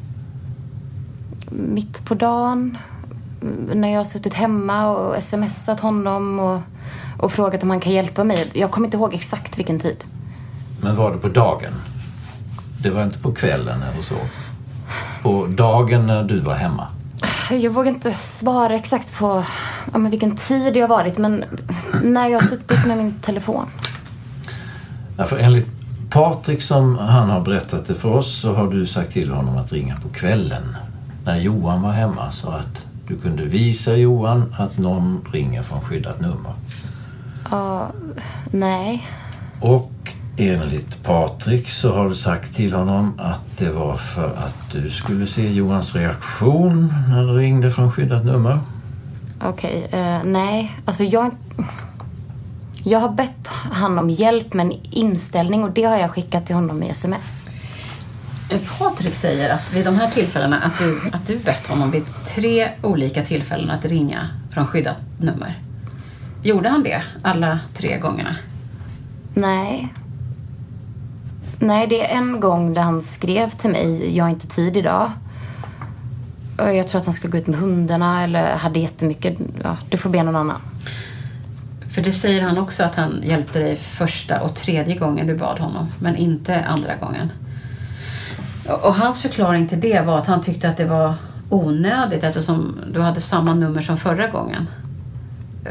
Mitt 1.50 2.06
på 2.06 2.16
dagen, 2.16 2.78
när 3.74 3.90
jag 3.90 4.00
har 4.00 4.06
suttit 4.06 4.34
hemma 4.34 4.88
och 4.90 5.24
smsat 5.24 5.80
honom 5.80 6.40
och, 6.40 6.62
och 7.20 7.32
frågat 7.32 7.64
om 7.64 7.70
han 7.70 7.80
kan 7.80 7.94
hjälpa 7.94 8.24
mig. 8.24 8.51
Jag 8.54 8.72
kommer 8.72 8.88
inte 8.88 8.98
ihåg 8.98 9.14
exakt 9.14 9.60
vilken 9.60 9.80
tid. 9.80 10.04
Men 10.82 10.96
var 10.96 11.12
det 11.12 11.18
på 11.18 11.27
dagen? 11.27 11.74
Det 12.82 12.90
var 12.90 13.04
inte 13.04 13.20
på 13.20 13.32
kvällen 13.32 13.84
eller 13.84 14.01
så? 14.01 14.16
På 15.22 15.48
dagen 15.48 16.08
när 16.08 16.24
du 16.24 16.40
var 16.40 16.56
hemma? 16.56 16.88
Jag 17.51 17.72
vågar 17.72 17.92
inte 17.92 18.14
svara 18.14 18.75
exakt 18.75 19.18
på 19.20 19.44
ja, 19.92 19.98
men 19.98 20.12
vilken 20.12 20.38
tid 20.38 20.74
det 20.74 20.82
har 20.82 20.88
varit, 20.88 21.18
men 21.18 21.44
när 22.04 22.27
jag 22.27 22.40
har 22.40 22.48
suttit 22.48 22.86
med 22.86 22.98
min 22.98 23.14
telefon. 23.14 23.66
Ja, 25.18 25.25
för 25.25 25.38
enligt 25.38 25.68
Patrik 26.10 26.62
som 26.62 26.98
han 26.98 27.30
har 27.30 27.42
berättat 27.42 27.86
det 27.86 27.96
för 27.96 28.10
oss 28.10 28.42
så 28.42 28.54
har 28.54 28.68
du 28.68 28.86
sagt 28.86 29.12
till 29.12 29.32
honom 29.32 29.58
att 29.58 29.74
ringa 29.74 29.96
på 30.00 30.10
kvällen 30.10 30.75
när 31.25 31.38
Johan 31.38 31.82
var 31.82 31.92
hemma 31.92 32.32
så 32.32 32.50
att 32.50 32.86
du 33.12 33.18
kunde 33.18 33.46
visa 33.46 33.96
Johan 33.96 34.56
att 34.58 34.78
någon 34.78 35.28
ringer 35.32 35.64
från 35.64 35.82
skyddat 35.82 36.22
nummer. 36.22 36.54
Ja, 37.52 37.92
nej. 38.52 39.08
Och 39.60 39.92
enligt 40.38 41.04
Patrik 41.04 41.70
så 41.70 41.94
har 41.94 42.10
du 42.10 42.16
sagt 42.16 42.56
till 42.56 42.74
honom 42.74 43.20
att 43.20 43.58
det 43.58 43.70
var 43.70 43.98
för 43.98 44.28
att 44.28 44.72
du 44.72 44.90
skulle 44.90 45.28
se 45.28 45.54
Johans 45.54 45.96
reaktion 45.96 46.94
när 47.10 47.28
du 47.28 47.38
ringde 47.38 47.72
från 47.72 47.92
skyddat 47.92 48.26
nummer. 48.26 48.60
Okej, 49.44 49.88
eh, 49.92 50.24
nej. 50.24 50.72
Alltså 50.86 51.04
jag... 51.04 51.32
Jag 52.84 53.00
har 53.00 53.10
bett 53.10 53.48
han 53.72 54.00
om 54.00 54.10
hjälp 54.10 54.54
med 54.54 54.66
en 54.66 54.74
inställning 54.92 55.64
och 55.64 55.72
det 55.72 55.84
har 55.84 55.98
jag 55.98 56.12
skickat 56.12 56.46
till 56.46 56.56
honom 56.56 56.84
i 56.84 56.90
sms. 56.90 57.46
Patrik 58.59 59.16
säger 59.16 59.50
att 59.50 59.74
vid 59.74 59.85
de 59.85 59.96
här 59.96 60.11
tillfällena 60.11 60.57
att 60.57 60.77
du, 60.77 61.01
att 61.14 61.27
du 61.27 61.37
bett 61.40 61.68
honom 61.68 61.92
vid 61.92 62.03
tre 62.35 62.70
olika 62.81 63.25
tillfällen 63.25 63.70
att 63.70 63.85
ringa 63.85 64.29
från 64.51 64.68
skyddat 64.68 64.98
nummer. 65.18 65.59
Gjorde 66.44 66.70
han 66.70 66.83
det 66.83 67.03
alla 67.22 67.59
tre 67.74 67.98
gångerna? 67.98 68.35
Nej. 69.33 69.94
Nej, 71.59 71.87
det 71.87 72.11
är 72.11 72.18
en 72.18 72.40
gång 72.40 72.74
där 72.74 72.81
han 72.81 73.01
skrev 73.01 73.50
till 73.50 73.70
mig, 73.70 74.18
jag 74.18 74.24
har 74.24 74.29
inte 74.29 74.48
tid 74.48 74.77
idag. 74.77 75.11
Jag 76.57 76.87
tror 76.87 77.00
att 77.00 77.05
han 77.05 77.14
skulle 77.14 77.31
gå 77.31 77.37
ut 77.37 77.48
med 77.48 77.59
hundarna 77.59 78.24
eller 78.24 78.55
hade 78.55 78.79
jättemycket, 78.79 79.37
ja, 79.64 79.77
du 79.90 79.98
får 79.98 80.09
be 80.09 80.24
någon 80.24 80.35
annan. 80.35 80.61
För 81.94 82.01
det 82.01 82.14
säger 82.14 82.42
han 82.42 82.57
också 82.57 82.83
att 82.83 82.96
han 82.96 83.22
hjälpte 83.24 83.59
dig 83.59 83.75
första 83.75 84.42
och 84.42 84.55
tredje 84.55 84.96
gången 84.96 85.27
du 85.27 85.37
bad 85.37 85.59
honom, 85.59 85.87
men 86.00 86.16
inte 86.16 86.66
andra 86.66 86.96
gången. 86.96 87.31
Och 88.84 88.96
hans 88.96 89.22
förklaring 89.22 89.68
till 89.68 89.79
det 89.79 90.05
var 90.05 90.18
att 90.18 90.27
han 90.27 90.42
tyckte 90.42 90.70
att 90.70 90.77
det 90.77 90.86
var 90.86 91.14
onödigt 91.50 92.24
eftersom 92.24 92.75
du 92.94 93.01
hade 93.01 93.22
samma 93.22 93.53
nummer 93.53 93.81
som 93.81 93.98
förra 93.98 94.27
gången. 94.27 94.68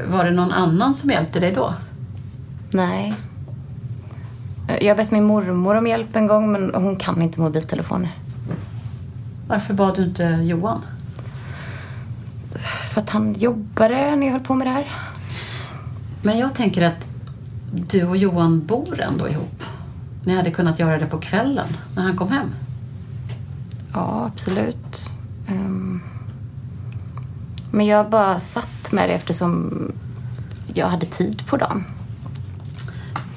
Var 0.06 0.24
det 0.24 0.30
någon 0.30 0.52
annan 0.52 0.94
som 0.94 1.10
hjälpte 1.10 1.40
dig 1.40 1.52
då? 1.52 1.74
Nej. 2.70 3.14
Jag 4.80 4.88
har 4.88 4.96
bett 4.96 5.10
min 5.10 5.24
mormor 5.24 5.74
om 5.74 5.86
hjälp 5.86 6.16
en 6.16 6.26
gång, 6.26 6.52
men 6.52 6.74
hon 6.74 6.96
kan 6.96 7.22
inte 7.22 7.40
mobiltelefoner. 7.40 8.10
Varför 9.48 9.74
bad 9.74 9.96
du 9.96 10.04
inte 10.04 10.24
Johan? 10.24 10.80
För 12.92 13.00
att 13.00 13.10
han 13.10 13.34
jobbade 13.34 14.16
när 14.16 14.26
jag 14.26 14.32
höll 14.32 14.40
på 14.40 14.54
med 14.54 14.66
det 14.66 14.70
här. 14.70 14.88
Men 16.22 16.38
jag 16.38 16.54
tänker 16.54 16.86
att 16.86 17.06
du 17.72 18.04
och 18.04 18.16
Johan 18.16 18.66
bor 18.66 19.00
ändå 19.00 19.28
ihop. 19.28 19.64
Ni 20.24 20.36
hade 20.36 20.50
kunnat 20.50 20.78
göra 20.78 20.98
det 20.98 21.06
på 21.06 21.18
kvällen 21.18 21.66
när 21.96 22.02
han 22.02 22.16
kom 22.16 22.28
hem. 22.28 22.50
Ja, 23.92 24.30
absolut. 24.34 25.10
Um, 25.48 26.02
Men 27.70 27.86
jag 27.86 28.10
bara 28.10 28.40
satt 28.40 28.92
med 28.92 29.08
det 29.08 29.12
eftersom 29.14 29.72
jag 30.74 30.88
hade 30.88 31.06
tid 31.06 31.46
på 31.46 31.56
dagen. 31.56 31.84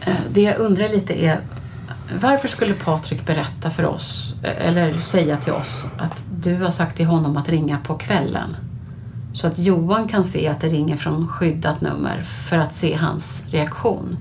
Eh, 0.06 0.16
det 0.32 0.42
jag 0.42 0.58
undrar 0.58 0.90
lite 0.90 1.26
är 1.26 1.42
varför 2.22 2.48
skulle 2.48 2.74
Patrik 2.74 3.26
berätta 3.26 3.70
för 3.70 3.86
oss 3.86 4.36
eh, 4.44 4.68
eller 4.68 5.00
säga 5.00 5.38
till 5.38 5.54
oss 5.54 5.86
att 5.98 6.24
du 6.42 6.56
har 6.64 6.72
sagt 6.72 6.98
till 6.98 7.06
honom 7.06 7.38
att 7.38 7.50
ringa 7.50 7.80
på 7.80 7.96
kvällen? 7.96 8.56
Så 9.34 9.48
att 9.48 9.60
Johan 9.60 10.08
kan 10.08 10.24
se 10.24 10.48
att 10.48 10.62
det 10.62 10.70
ringer 10.70 10.98
från 10.98 11.28
skyddat 11.28 11.82
nummer 11.82 12.22
för 12.22 12.58
att 12.58 12.74
se 12.74 12.96
hans 12.96 13.44
reaktion. 13.50 14.18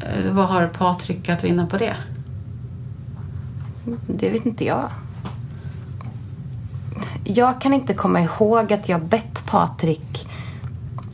Eh, 0.00 0.32
vad 0.32 0.48
har 0.48 0.66
Patrik 0.66 1.28
att 1.28 1.44
vinna 1.44 1.66
på 1.66 1.78
det? 1.78 1.94
Det 4.06 4.30
vet 4.30 4.46
inte 4.46 4.64
jag. 4.64 4.90
Jag 7.24 7.60
kan 7.60 7.72
inte 7.72 7.94
komma 7.94 8.20
ihåg 8.20 8.72
att 8.72 8.88
jag 8.88 9.04
bett 9.04 9.46
Patrik 9.46 10.28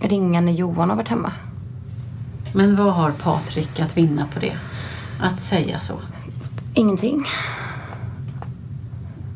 ringa 0.00 0.40
när 0.40 0.52
Johan 0.52 0.88
har 0.90 0.96
varit 0.96 1.08
hemma. 1.08 1.32
Men 2.54 2.76
vad 2.76 2.94
har 2.94 3.10
Patrik 3.10 3.80
att 3.80 3.96
vinna 3.96 4.26
på 4.34 4.40
det? 4.40 4.58
Att 5.20 5.40
säga 5.40 5.78
så? 5.78 5.94
Ingenting. 6.74 7.24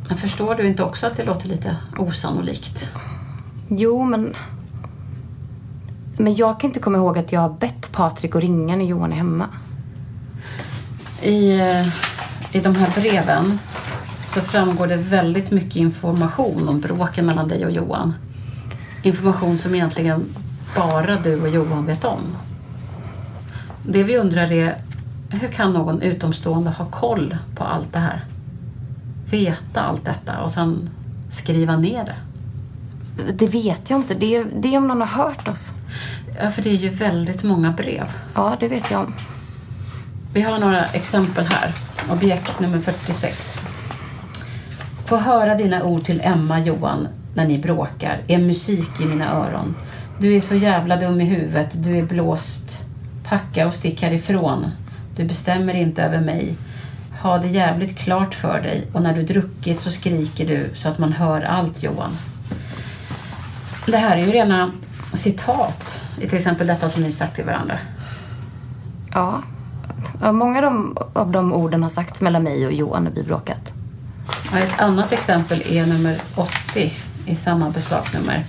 Men 0.09 0.19
förstår 0.19 0.55
du 0.55 0.67
inte 0.67 0.83
också 0.83 1.07
att 1.07 1.17
det 1.17 1.25
låter 1.25 1.49
lite 1.49 1.77
osannolikt? 1.99 2.91
Jo, 3.69 4.05
men... 4.05 4.35
Men 6.19 6.35
jag 6.35 6.61
kan 6.61 6.71
inte 6.71 6.81
komma 6.81 6.99
ihåg 6.99 7.19
att 7.19 7.33
jag 7.33 7.41
har 7.41 7.51
bett 7.51 7.93
Patrik 7.93 8.35
att 8.35 8.43
ringa 8.43 8.77
när 8.77 8.85
Johan 8.85 9.13
är 9.13 9.17
hemma. 9.17 9.47
I, 11.23 11.61
eh, 11.61 11.87
I 12.53 12.61
de 12.61 12.77
här 12.77 12.91
breven 12.95 13.59
så 14.27 14.41
framgår 14.41 14.87
det 14.87 14.97
väldigt 14.97 15.51
mycket 15.51 15.77
information 15.77 16.69
om 16.69 16.81
bråken 16.81 17.27
mellan 17.27 17.49
dig 17.49 17.65
och 17.65 17.71
Johan. 17.71 18.15
Information 19.03 19.59
som 19.59 19.75
egentligen 19.75 20.25
bara 20.77 21.17
du 21.17 21.41
och 21.41 21.49
Johan 21.49 21.87
vet 21.87 22.05
om. 22.05 22.21
Det 23.83 24.03
vi 24.03 24.19
undrar 24.19 24.53
är, 24.53 24.77
hur 25.31 25.49
kan 25.49 25.73
någon 25.73 26.03
utomstående 26.03 26.71
ha 26.71 26.85
koll 26.85 27.37
på 27.57 27.65
allt 27.65 27.93
det 27.93 27.99
här? 27.99 28.25
Veta 29.31 29.81
allt 29.81 30.05
detta 30.05 30.41
och 30.41 30.51
sen 30.51 30.91
skriva 31.31 31.77
ner 31.77 32.05
det? 32.05 32.17
Det 33.33 33.47
vet 33.47 33.91
jag 33.91 33.99
inte. 33.99 34.15
Det 34.15 34.37
är, 34.37 34.47
det 34.61 34.75
är 34.75 34.79
om 34.79 34.87
någon 34.87 35.01
har 35.01 35.25
hört 35.25 35.49
oss. 35.49 35.73
Ja, 36.43 36.51
för 36.51 36.63
det 36.63 36.71
är 36.71 36.75
ju 36.75 36.89
väldigt 36.89 37.43
många 37.43 37.71
brev. 37.73 38.07
Ja, 38.35 38.57
det 38.61 38.69
vet 38.69 38.91
jag 38.91 39.01
om. 39.01 39.15
Vi 40.33 40.43
har 40.43 40.59
några 40.59 40.85
exempel 40.85 41.47
här. 41.47 41.75
Objekt 42.11 42.61
nummer 42.61 42.81
46. 42.81 43.59
Få 45.07 45.17
höra 45.17 45.55
dina 45.55 45.83
ord 45.85 46.05
till 46.05 46.21
Emma, 46.21 46.61
Johan, 46.61 47.09
när 47.35 47.47
ni 47.47 47.59
bråkar. 47.59 48.23
Är 48.29 48.39
musik 48.39 49.01
i 49.01 49.05
mina 49.05 49.33
öron. 49.33 49.77
Du 50.19 50.37
är 50.37 50.41
så 50.41 50.55
jävla 50.55 50.97
dum 50.97 51.21
i 51.21 51.25
huvudet. 51.25 51.69
Du 51.73 51.99
är 51.99 52.03
blåst. 52.03 52.83
Packa 53.25 53.67
och 53.67 53.75
stick 53.75 54.03
härifrån. 54.03 54.71
Du 55.17 55.25
bestämmer 55.25 55.75
inte 55.75 56.03
över 56.03 56.21
mig. 56.21 56.57
Ha 57.23 57.39
det 57.39 57.49
jävligt 57.49 57.99
klart 57.99 58.35
för 58.35 58.61
dig 58.61 58.87
och 58.93 59.03
när 59.03 59.15
du 59.15 59.23
druckit 59.23 59.81
så 59.81 59.91
skriker 59.91 60.47
du 60.47 60.71
så 60.75 60.89
att 60.89 60.99
man 60.99 61.13
hör 61.13 61.43
allt, 61.43 61.83
Johan. 61.83 62.19
Det 63.87 63.97
här 63.97 64.17
är 64.17 64.27
ju 64.27 64.33
rena 64.33 64.73
citat 65.13 66.09
i 66.21 66.29
till 66.29 66.39
exempel 66.39 66.67
detta 66.67 66.89
som 66.89 67.03
ni 67.03 67.13
sagt 67.13 67.35
till 67.35 67.45
varandra. 67.45 67.79
Ja 69.13 69.43
ja 70.21 70.33
många 70.33 70.59
av 70.59 70.63
de, 70.63 70.97
av 71.13 71.31
de 71.31 71.53
orden 71.53 71.83
har 71.83 71.91
sagts 71.91 72.21
mellan 72.21 72.43
mig 72.43 72.67
och 72.67 72.73
Johan 72.73 73.05
när 73.05 73.11
vi 73.11 73.23
bråkat. 73.23 73.73
Ja, 74.53 74.59
ett 74.59 74.81
annat 74.81 75.13
exempel 75.13 75.63
är 75.67 75.87
nummer 75.87 76.21
80 76.35 76.93
i 77.27 77.37
samma 77.37 77.71
beslagsnummer. 77.71 78.45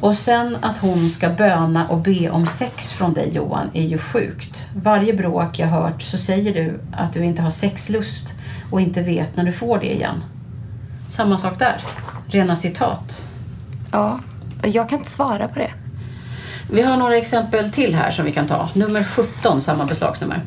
Och 0.00 0.14
sen 0.14 0.56
att 0.60 0.78
hon 0.78 1.10
ska 1.10 1.28
böna 1.28 1.86
och 1.86 1.98
be 1.98 2.30
om 2.30 2.46
sex 2.46 2.92
från 2.92 3.12
dig 3.12 3.30
Johan 3.34 3.70
är 3.72 3.86
ju 3.86 3.98
sjukt. 3.98 4.66
Varje 4.76 5.12
bråk 5.12 5.58
jag 5.58 5.66
hört 5.66 6.02
så 6.02 6.18
säger 6.18 6.54
du 6.54 6.80
att 6.92 7.12
du 7.12 7.24
inte 7.24 7.42
har 7.42 7.50
sexlust 7.50 8.34
och 8.70 8.80
inte 8.80 9.02
vet 9.02 9.36
när 9.36 9.44
du 9.44 9.52
får 9.52 9.78
det 9.78 9.94
igen. 9.94 10.22
Samma 11.08 11.36
sak 11.36 11.58
där. 11.58 11.80
Rena 12.26 12.56
citat. 12.56 13.32
Ja, 13.92 14.20
jag 14.62 14.88
kan 14.88 14.98
inte 14.98 15.10
svara 15.10 15.48
på 15.48 15.58
det. 15.58 15.72
Vi 16.70 16.82
har 16.82 16.96
några 16.96 17.16
exempel 17.16 17.70
till 17.70 17.94
här 17.94 18.10
som 18.10 18.24
vi 18.24 18.32
kan 18.32 18.46
ta. 18.46 18.68
Nummer 18.74 19.04
17, 19.04 19.60
samma 19.60 19.84
beslagsnummer. 19.84 20.40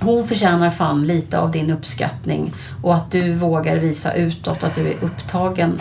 Hon 0.00 0.26
förtjänar 0.28 0.70
fan 0.70 1.06
lite 1.06 1.38
av 1.38 1.50
din 1.50 1.70
uppskattning 1.70 2.52
och 2.82 2.94
att 2.94 3.10
du 3.10 3.32
vågar 3.32 3.76
visa 3.76 4.14
utåt 4.14 4.64
att 4.64 4.74
du 4.74 4.88
är 4.88 4.94
upptagen. 5.00 5.80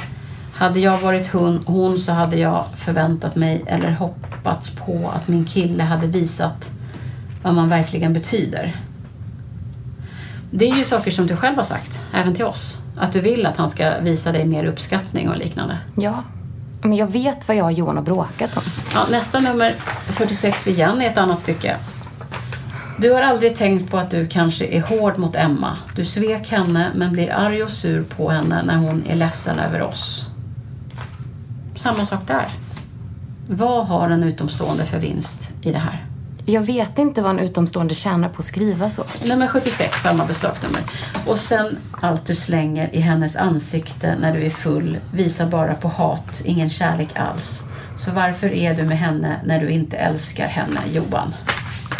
Hade 0.53 0.79
jag 0.79 0.97
varit 0.99 1.27
hon, 1.27 1.63
hon 1.65 1.99
så 1.99 2.11
hade 2.11 2.37
jag 2.37 2.65
förväntat 2.75 3.35
mig 3.35 3.63
eller 3.67 3.91
hoppats 3.91 4.69
på 4.69 5.11
att 5.15 5.27
min 5.27 5.45
kille 5.45 5.83
hade 5.83 6.07
visat 6.07 6.71
vad 7.43 7.53
man 7.53 7.69
verkligen 7.69 8.13
betyder. 8.13 8.75
Det 10.51 10.69
är 10.69 10.75
ju 10.75 10.83
saker 10.83 11.11
som 11.11 11.27
du 11.27 11.35
själv 11.35 11.55
har 11.55 11.63
sagt, 11.63 12.01
även 12.13 12.35
till 12.35 12.45
oss. 12.45 12.79
Att 12.97 13.13
du 13.13 13.19
vill 13.19 13.45
att 13.45 13.57
han 13.57 13.69
ska 13.69 13.99
visa 14.01 14.31
dig 14.31 14.45
mer 14.45 14.65
uppskattning 14.65 15.29
och 15.29 15.37
liknande. 15.37 15.77
Ja, 15.95 16.23
men 16.83 16.97
jag 16.97 17.07
vet 17.07 17.47
vad 17.47 17.57
jag 17.57 17.65
och 17.65 17.73
Johan 17.73 17.95
har 17.95 18.03
bråkat 18.03 18.57
om. 18.57 18.63
Ja, 18.93 19.05
nästa 19.11 19.39
nummer, 19.39 19.71
46 20.07 20.67
igen, 20.67 21.01
är 21.01 21.09
ett 21.09 21.17
annat 21.17 21.39
stycke. 21.39 21.77
Du 22.97 23.11
har 23.11 23.21
aldrig 23.21 23.55
tänkt 23.55 23.91
på 23.91 23.97
att 23.97 24.11
du 24.11 24.27
kanske 24.27 24.65
är 24.65 24.81
hård 24.81 25.17
mot 25.17 25.35
Emma. 25.35 25.77
Du 25.95 26.05
svek 26.05 26.51
henne 26.51 26.91
men 26.95 27.11
blir 27.11 27.33
arg 27.33 27.63
och 27.63 27.69
sur 27.69 28.03
på 28.03 28.29
henne 28.29 28.63
när 28.63 28.77
hon 28.77 29.03
är 29.07 29.15
ledsen 29.15 29.59
över 29.59 29.81
oss. 29.81 30.25
Samma 31.75 32.05
sak 32.05 32.27
där. 32.27 32.47
Vad 33.49 33.87
har 33.87 34.09
en 34.09 34.23
utomstående 34.23 34.85
för 34.85 34.99
vinst 34.99 35.51
i 35.61 35.71
det 35.71 35.77
här? 35.77 36.12
Jag 36.45 36.61
vet 36.61 36.97
inte 36.97 37.21
vad 37.21 37.31
en 37.31 37.39
utomstående 37.39 37.93
tjänar 37.93 38.29
på 38.29 38.39
att 38.39 38.45
skriva 38.45 38.89
så. 38.89 39.03
Nummer 39.27 39.47
76, 39.47 40.01
samma 40.01 40.25
beslagsnummer. 40.25 40.81
Och 41.25 41.37
sen 41.37 41.77
allt 42.01 42.25
du 42.25 42.35
slänger 42.35 42.95
i 42.95 42.99
hennes 42.99 43.35
ansikte 43.35 44.15
när 44.21 44.33
du 44.33 44.45
är 44.45 44.49
full 44.49 44.97
visar 45.13 45.45
bara 45.45 45.73
på 45.73 45.87
hat, 45.87 46.41
ingen 46.45 46.69
kärlek 46.69 47.09
alls. 47.15 47.63
Så 47.97 48.11
varför 48.11 48.53
är 48.53 48.75
du 48.75 48.83
med 48.83 48.97
henne 48.97 49.41
när 49.45 49.59
du 49.59 49.69
inte 49.69 49.97
älskar 49.97 50.47
henne, 50.47 50.79
Johan? 50.91 51.35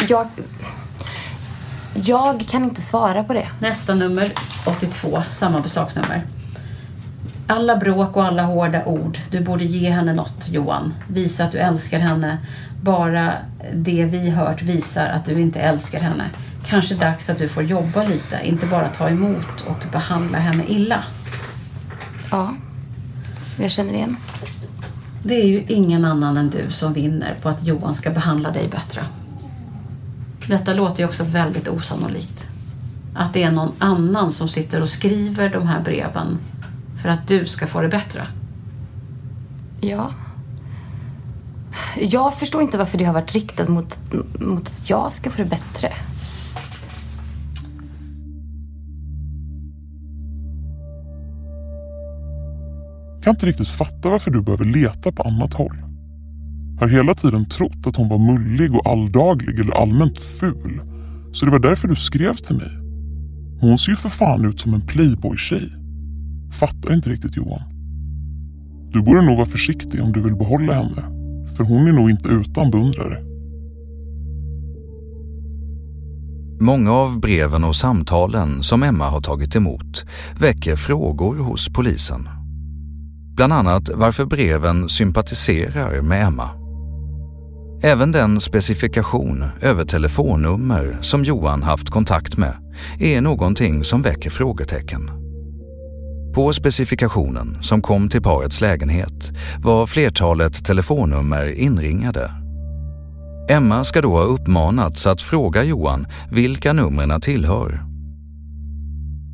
Jag... 0.08 0.26
Jag 1.94 2.44
kan 2.48 2.64
inte 2.64 2.80
svara 2.82 3.24
på 3.24 3.32
det. 3.32 3.48
Nästa 3.58 3.94
nummer, 3.94 4.32
82, 4.66 5.22
samma 5.30 5.60
beslagsnummer. 5.60 6.26
Alla 7.46 7.76
bråk 7.76 8.16
och 8.16 8.24
alla 8.24 8.42
hårda 8.42 8.84
ord. 8.84 9.18
Du 9.30 9.40
borde 9.40 9.64
ge 9.64 9.90
henne 9.90 10.14
något, 10.14 10.48
Johan. 10.48 10.94
Visa 11.08 11.44
att 11.44 11.52
du 11.52 11.58
älskar 11.58 11.98
henne. 11.98 12.38
Bara 12.84 13.32
det 13.74 14.04
vi 14.04 14.30
hört 14.30 14.62
visar 14.62 15.06
att 15.06 15.24
du 15.24 15.40
inte 15.40 15.60
älskar 15.60 16.00
henne. 16.00 16.30
Kanske 16.64 16.94
dags 16.94 17.30
att 17.30 17.38
du 17.38 17.48
får 17.48 17.62
jobba 17.62 18.04
lite, 18.04 18.40
inte 18.44 18.66
bara 18.66 18.88
ta 18.88 19.08
emot 19.08 19.60
och 19.66 19.84
behandla 19.92 20.38
henne 20.38 20.64
illa. 20.66 21.04
Ja, 22.30 22.54
jag 23.58 23.70
känner 23.70 23.94
igen. 23.94 24.16
Det 25.22 25.34
är 25.34 25.46
ju 25.46 25.64
ingen 25.68 26.04
annan 26.04 26.36
än 26.36 26.50
du 26.50 26.70
som 26.70 26.92
vinner 26.92 27.36
på 27.42 27.48
att 27.48 27.66
Johan 27.66 27.94
ska 27.94 28.10
behandla 28.10 28.50
dig 28.50 28.68
bättre. 28.68 29.00
Detta 30.48 30.74
låter 30.74 31.02
ju 31.02 31.08
också 31.08 31.24
väldigt 31.24 31.68
osannolikt. 31.68 32.46
Att 33.14 33.32
det 33.32 33.42
är 33.42 33.50
någon 33.50 33.72
annan 33.78 34.32
som 34.32 34.48
sitter 34.48 34.82
och 34.82 34.88
skriver 34.88 35.48
de 35.48 35.66
här 35.66 35.80
breven 35.80 36.38
för 37.02 37.08
att 37.08 37.28
du 37.28 37.46
ska 37.46 37.66
få 37.66 37.80
det 37.80 37.88
bättre. 37.88 38.26
Ja. 39.80 40.10
Jag 42.00 42.34
förstår 42.34 42.62
inte 42.62 42.78
varför 42.78 42.98
det 42.98 43.04
har 43.04 43.14
varit 43.14 43.32
riktat 43.32 43.68
mot, 43.68 43.98
mot 44.40 44.66
att 44.66 44.90
jag 44.90 45.12
ska 45.12 45.30
få 45.30 45.42
det 45.42 45.48
bättre. 45.48 45.92
Jag 53.14 53.22
Kan 53.22 53.30
inte 53.30 53.46
riktigt 53.46 53.68
fatta 53.68 54.08
varför 54.08 54.30
du 54.30 54.42
behöver 54.42 54.64
leta 54.64 55.12
på 55.12 55.22
annat 55.22 55.54
håll. 55.54 55.76
Har 56.80 56.88
hela 56.88 57.14
tiden 57.14 57.48
trott 57.48 57.86
att 57.86 57.96
hon 57.96 58.08
var 58.08 58.18
mullig 58.18 58.74
och 58.74 58.86
alldaglig 58.86 59.60
eller 59.60 59.72
allmänt 59.72 60.18
ful. 60.18 60.80
Så 61.32 61.44
det 61.44 61.50
var 61.50 61.58
därför 61.58 61.88
du 61.88 61.96
skrev 61.96 62.34
till 62.34 62.56
mig. 62.56 62.70
Hon 63.60 63.78
ser 63.78 63.90
ju 63.90 63.96
för 63.96 64.08
fan 64.08 64.44
ut 64.44 64.60
som 64.60 64.74
en 64.74 64.86
playboy-tjej. 64.86 65.68
Fattar 66.52 66.94
inte 66.94 67.10
riktigt 67.10 67.36
Johan. 67.36 67.62
Du 68.92 69.02
borde 69.02 69.22
nog 69.22 69.36
vara 69.36 69.46
försiktig 69.46 70.02
om 70.02 70.12
du 70.12 70.22
vill 70.22 70.36
behålla 70.36 70.72
henne. 70.72 71.13
För 71.56 71.64
hon 71.64 71.88
är 71.88 71.92
nog 71.92 72.10
inte 72.10 72.28
utan 72.28 72.70
beundrare. 72.70 73.18
Många 76.60 76.92
av 76.92 77.20
breven 77.20 77.64
och 77.64 77.76
samtalen 77.76 78.62
som 78.62 78.82
Emma 78.82 79.08
har 79.08 79.20
tagit 79.20 79.56
emot 79.56 80.04
väcker 80.38 80.76
frågor 80.76 81.36
hos 81.36 81.68
polisen. 81.68 82.28
Bland 83.36 83.52
annat 83.52 83.90
varför 83.94 84.24
breven 84.24 84.88
sympatiserar 84.88 86.02
med 86.02 86.26
Emma. 86.26 86.50
Även 87.82 88.12
den 88.12 88.40
specifikation 88.40 89.44
över 89.60 89.84
telefonnummer 89.84 90.98
som 91.00 91.24
Johan 91.24 91.62
haft 91.62 91.90
kontakt 91.90 92.36
med 92.36 92.56
är 93.00 93.20
någonting 93.20 93.84
som 93.84 94.02
väcker 94.02 94.30
frågetecken. 94.30 95.23
På 96.34 96.52
specifikationen 96.52 97.58
som 97.62 97.82
kom 97.82 98.08
till 98.08 98.22
parets 98.22 98.60
lägenhet 98.60 99.32
var 99.58 99.86
flertalet 99.86 100.64
telefonnummer 100.64 101.46
inringade. 101.46 102.30
Emma 103.50 103.84
ska 103.84 104.00
då 104.00 104.10
ha 104.10 104.22
uppmanats 104.22 105.06
att 105.06 105.22
fråga 105.22 105.64
Johan 105.64 106.06
vilka 106.30 106.72
numren 106.72 107.20
tillhör. 107.20 107.84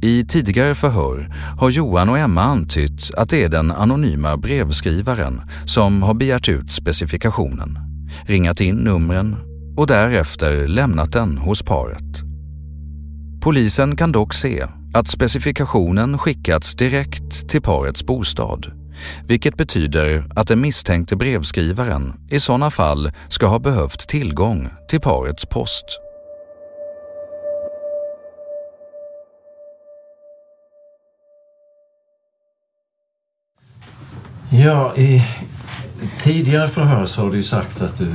I 0.03 0.25
tidigare 0.25 0.75
förhör 0.75 1.35
har 1.59 1.71
Johan 1.71 2.09
och 2.09 2.19
Emma 2.19 2.43
antytt 2.43 3.11
att 3.17 3.29
det 3.29 3.45
är 3.45 3.49
den 3.49 3.71
anonyma 3.71 4.37
brevskrivaren 4.37 5.41
som 5.65 6.03
har 6.03 6.15
begärt 6.15 6.49
ut 6.49 6.73
specifikationen, 6.73 7.79
ringat 8.27 8.61
in 8.61 8.77
numren 8.77 9.37
och 9.77 9.87
därefter 9.87 10.67
lämnat 10.67 11.13
den 11.13 11.39
hos 11.39 11.63
paret. 11.63 12.23
Polisen 13.43 13.97
kan 13.97 14.13
dock 14.13 14.35
se 14.35 14.67
att 14.95 15.09
specifikationen 15.09 16.19
skickats 16.19 16.75
direkt 16.75 17.49
till 17.49 17.63
parets 17.63 18.07
bostad, 18.07 18.73
vilket 19.27 19.57
betyder 19.57 20.25
att 20.37 20.49
den 20.49 20.61
misstänkte 20.61 21.17
brevskrivaren 21.17 22.13
i 22.31 22.41
sådana 22.41 22.71
fall 22.71 23.13
ska 23.29 23.47
ha 23.47 23.59
behövt 23.59 24.09
tillgång 24.09 24.69
till 24.89 25.01
parets 25.01 25.47
post. 25.47 25.85
Ja, 34.53 34.97
i 34.97 35.25
tidigare 36.19 36.69
förhör 36.69 37.07
så 37.07 37.23
har 37.23 37.31
du 37.31 37.43
sagt 37.43 37.83
att 37.83 37.99
du 37.99 38.15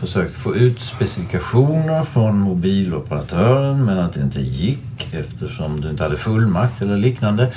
försökt 0.00 0.34
få 0.34 0.54
ut 0.56 0.80
specifikationer 0.80 2.02
från 2.02 2.38
mobiloperatören 2.38 3.84
men 3.84 3.98
att 3.98 4.12
det 4.12 4.20
inte 4.20 4.40
gick 4.40 5.14
eftersom 5.14 5.80
du 5.80 5.90
inte 5.90 6.02
hade 6.02 6.16
fullmakt 6.16 6.82
eller 6.82 6.96
liknande 6.96 7.52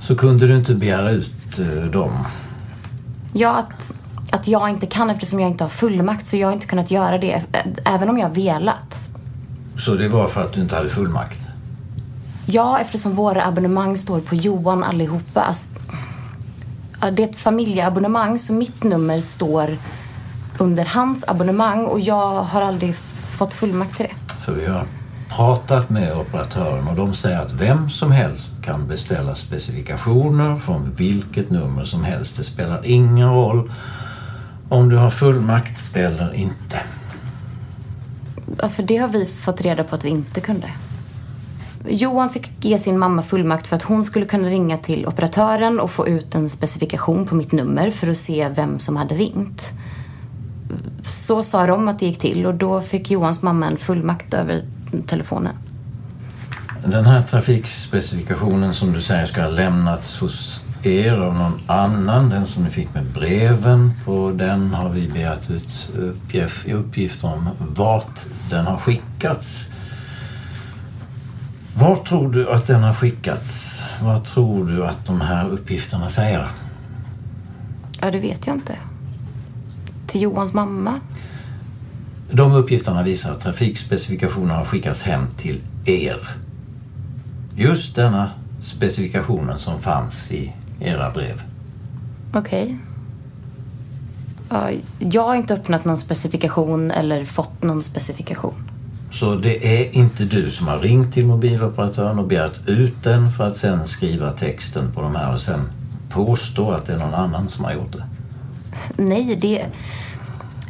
så 0.00 0.16
kunde 0.16 0.46
du 0.46 0.56
inte 0.56 0.74
begära 0.74 1.10
ut 1.10 1.30
dem. 1.92 2.10
Ja, 3.32 3.50
att, 3.56 3.92
att 4.30 4.48
jag 4.48 4.70
inte 4.70 4.86
kan 4.86 5.10
eftersom 5.10 5.40
jag 5.40 5.50
inte 5.50 5.64
har 5.64 5.68
fullmakt 5.68 6.26
så 6.26 6.36
jag 6.36 6.48
har 6.48 6.52
inte 6.52 6.66
kunnat 6.66 6.90
göra 6.90 7.18
det 7.18 7.32
ä- 7.32 7.42
även 7.84 8.08
om 8.08 8.18
jag 8.18 8.34
velat. 8.34 9.10
Så 9.78 9.94
det 9.94 10.08
var 10.08 10.26
för 10.26 10.42
att 10.42 10.52
du 10.52 10.60
inte 10.60 10.76
hade 10.76 10.88
fullmakt? 10.88 11.40
Ja, 12.46 12.78
eftersom 12.78 13.14
våra 13.14 13.44
abonnemang 13.46 13.96
står 13.98 14.20
på 14.20 14.34
Johan 14.34 14.84
allihopa. 14.84 15.40
Alltså, 15.40 15.70
det 17.12 17.22
är 17.22 17.28
ett 17.28 17.36
familjeabonnemang 17.36 18.38
så 18.38 18.52
mitt 18.52 18.82
nummer 18.84 19.20
står 19.20 19.76
under 20.64 20.84
hans 20.84 21.24
abonnemang 21.28 21.84
och 21.84 22.00
jag 22.00 22.42
har 22.42 22.62
aldrig 22.62 22.94
fått 23.38 23.54
fullmakt 23.54 23.96
till 23.96 24.06
det. 24.06 24.34
För 24.44 24.52
vi 24.52 24.66
har 24.66 24.86
pratat 25.28 25.90
med 25.90 26.16
operatören 26.16 26.88
och 26.88 26.96
de 26.96 27.14
säger 27.14 27.38
att 27.38 27.52
vem 27.52 27.90
som 27.90 28.12
helst 28.12 28.52
kan 28.62 28.86
beställa 28.86 29.34
specifikationer 29.34 30.56
från 30.56 30.90
vilket 30.90 31.50
nummer 31.50 31.84
som 31.84 32.04
helst. 32.04 32.36
Det 32.36 32.44
spelar 32.44 32.86
ingen 32.86 33.30
roll 33.30 33.72
om 34.68 34.88
du 34.88 34.96
har 34.96 35.10
fullmakt 35.10 35.96
eller 35.96 36.34
inte. 36.34 36.80
Ja, 38.62 38.68
för 38.68 38.82
det 38.82 38.96
har 38.96 39.08
vi 39.08 39.26
fått 39.26 39.60
reda 39.60 39.84
på 39.84 39.94
att 39.94 40.04
vi 40.04 40.08
inte 40.08 40.40
kunde. 40.40 40.70
Johan 41.88 42.30
fick 42.30 42.64
ge 42.64 42.78
sin 42.78 42.98
mamma 42.98 43.22
fullmakt 43.22 43.66
för 43.66 43.76
att 43.76 43.82
hon 43.82 44.04
skulle 44.04 44.26
kunna 44.26 44.48
ringa 44.48 44.78
till 44.78 45.06
operatören 45.06 45.80
och 45.80 45.90
få 45.90 46.08
ut 46.08 46.34
en 46.34 46.48
specifikation 46.48 47.26
på 47.26 47.34
mitt 47.34 47.52
nummer 47.52 47.90
för 47.90 48.08
att 48.08 48.16
se 48.16 48.48
vem 48.48 48.78
som 48.78 48.96
hade 48.96 49.14
ringt. 49.14 49.72
Så 51.02 51.42
sa 51.42 51.66
de 51.66 51.88
att 51.88 51.98
det 51.98 52.06
gick 52.06 52.18
till 52.18 52.46
och 52.46 52.54
då 52.54 52.80
fick 52.80 53.10
Johans 53.10 53.42
mamma 53.42 53.66
en 53.66 53.76
fullmakt 53.76 54.34
över 54.34 54.64
telefonen. 55.06 55.54
Den 56.86 57.06
här 57.06 57.22
trafikspecifikationen 57.22 58.74
som 58.74 58.92
du 58.92 59.00
säger 59.00 59.26
ska 59.26 59.42
ha 59.42 59.48
lämnats 59.48 60.18
hos 60.18 60.60
er 60.82 61.12
av 61.12 61.34
någon 61.34 61.60
annan, 61.66 62.30
den 62.30 62.46
som 62.46 62.64
ni 62.64 62.70
fick 62.70 62.94
med 62.94 63.04
breven, 63.04 63.92
på 64.04 64.32
den 64.34 64.74
har 64.74 64.88
vi 64.88 65.08
begärt 65.08 65.50
ut 65.50 65.90
uppgift, 65.98 66.68
uppgifter 66.68 67.28
om 67.28 67.48
vart 67.58 68.20
den 68.50 68.66
har 68.66 68.76
skickats. 68.76 69.66
Var 71.76 71.96
tror 71.96 72.32
du 72.32 72.50
att 72.50 72.66
den 72.66 72.82
har 72.82 72.94
skickats? 72.94 73.82
Vad 74.02 74.24
tror 74.24 74.66
du 74.66 74.86
att 74.86 75.06
de 75.06 75.20
här 75.20 75.48
uppgifterna 75.48 76.08
säger? 76.08 76.50
Ja, 78.00 78.10
det 78.10 78.18
vet 78.18 78.46
jag 78.46 78.56
inte. 78.56 78.76
Till 80.14 80.22
Johans 80.22 80.52
mamma? 80.52 81.00
De 82.30 82.52
uppgifterna 82.52 83.02
visar 83.02 83.32
att 83.32 83.40
trafikspecifikationen 83.40 84.56
har 84.56 84.64
skickats 84.64 85.02
hem 85.02 85.26
till 85.36 85.60
er. 85.84 86.28
Just 87.56 87.96
denna 87.96 88.30
specifikationen 88.60 89.58
som 89.58 89.78
fanns 89.80 90.32
i 90.32 90.52
era 90.80 91.10
brev. 91.10 91.42
Okej. 92.34 92.78
Ja, 94.50 94.70
jag 94.98 95.24
har 95.24 95.34
inte 95.34 95.54
öppnat 95.54 95.84
någon 95.84 95.98
specifikation 95.98 96.90
eller 96.90 97.24
fått 97.24 97.62
någon 97.62 97.82
specifikation. 97.82 98.70
Så 99.12 99.34
det 99.34 99.80
är 99.80 99.96
inte 99.96 100.24
du 100.24 100.50
som 100.50 100.68
har 100.68 100.78
ringt 100.78 101.14
till 101.14 101.26
mobiloperatören 101.26 102.18
och 102.18 102.26
begärt 102.26 102.68
ut 102.68 103.02
den 103.02 103.30
för 103.30 103.46
att 103.46 103.56
sen 103.56 103.86
skriva 103.86 104.32
texten 104.32 104.92
på 104.92 105.02
de 105.02 105.16
här 105.16 105.32
och 105.32 105.40
sen 105.40 105.60
påstå 106.08 106.70
att 106.70 106.86
det 106.86 106.92
är 106.92 106.98
någon 106.98 107.14
annan 107.14 107.48
som 107.48 107.64
har 107.64 107.72
gjort 107.72 107.92
det? 107.92 108.04
Nej, 108.96 109.36
det, 109.40 109.66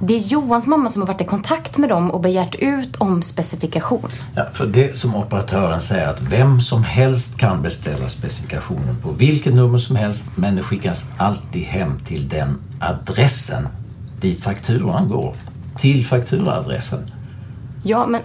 det 0.01 0.15
är 0.15 0.19
Johans 0.19 0.67
mamma 0.67 0.89
som 0.89 1.03
har 1.03 1.07
varit 1.07 1.21
i 1.21 1.25
kontakt 1.25 1.79
med 1.79 1.89
dem 1.89 2.11
och 2.11 2.21
begärt 2.21 2.55
ut 2.55 2.97
om 2.97 3.23
specifikation. 3.23 4.09
Ja, 4.37 4.47
för 4.53 4.67
det 4.67 4.97
som 4.97 5.15
operatören 5.15 5.81
säger 5.81 6.09
att 6.09 6.21
vem 6.21 6.61
som 6.61 6.85
helst 6.85 7.39
kan 7.39 7.63
beställa 7.63 8.09
specifikationen 8.09 8.97
på 9.03 9.11
vilket 9.11 9.55
nummer 9.55 9.79
som 9.79 9.97
helst 9.97 10.25
men 10.35 10.57
det 10.57 10.63
skickas 10.63 11.05
alltid 11.17 11.63
hem 11.63 12.01
till 12.05 12.29
den 12.29 12.63
adressen 12.81 13.69
dit 14.21 14.41
fakturan 14.41 15.09
går. 15.09 15.35
Till 15.79 16.07
fakturaadressen. 16.07 17.11
Ja, 17.83 18.07
men, 18.07 18.21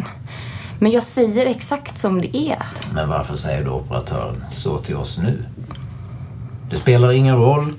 men 0.80 0.92
jag 0.92 1.04
säger 1.04 1.46
exakt 1.46 1.98
som 1.98 2.22
det 2.22 2.38
är. 2.38 2.64
Men 2.94 3.10
varför 3.10 3.36
säger 3.36 3.66
då 3.66 3.72
operatören 3.72 4.44
så 4.56 4.78
till 4.78 4.96
oss 4.96 5.18
nu? 5.18 5.44
Det 6.70 6.76
spelar 6.76 7.12
ingen 7.12 7.36
roll. 7.36 7.74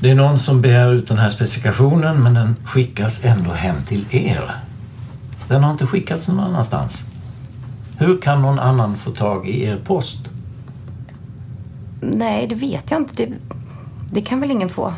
Det 0.00 0.10
är 0.10 0.14
någon 0.14 0.38
som 0.38 0.60
begär 0.60 0.92
ut 0.92 1.08
den 1.08 1.18
här 1.18 1.28
specifikationen 1.28 2.22
men 2.22 2.34
den 2.34 2.56
skickas 2.64 3.24
ändå 3.24 3.50
hem 3.50 3.76
till 3.86 4.04
er. 4.10 4.54
Den 5.48 5.64
har 5.64 5.72
inte 5.72 5.86
skickats 5.86 6.28
någon 6.28 6.40
annanstans. 6.40 7.04
Hur 7.98 8.20
kan 8.20 8.42
någon 8.42 8.58
annan 8.58 8.96
få 8.96 9.10
tag 9.10 9.48
i 9.48 9.62
er 9.64 9.76
post? 9.84 10.18
Nej, 12.00 12.46
det 12.46 12.54
vet 12.54 12.90
jag 12.90 13.00
inte. 13.00 13.14
Det, 13.16 13.32
det 14.10 14.20
kan 14.20 14.40
väl 14.40 14.50
ingen 14.50 14.68
få. 14.68 14.92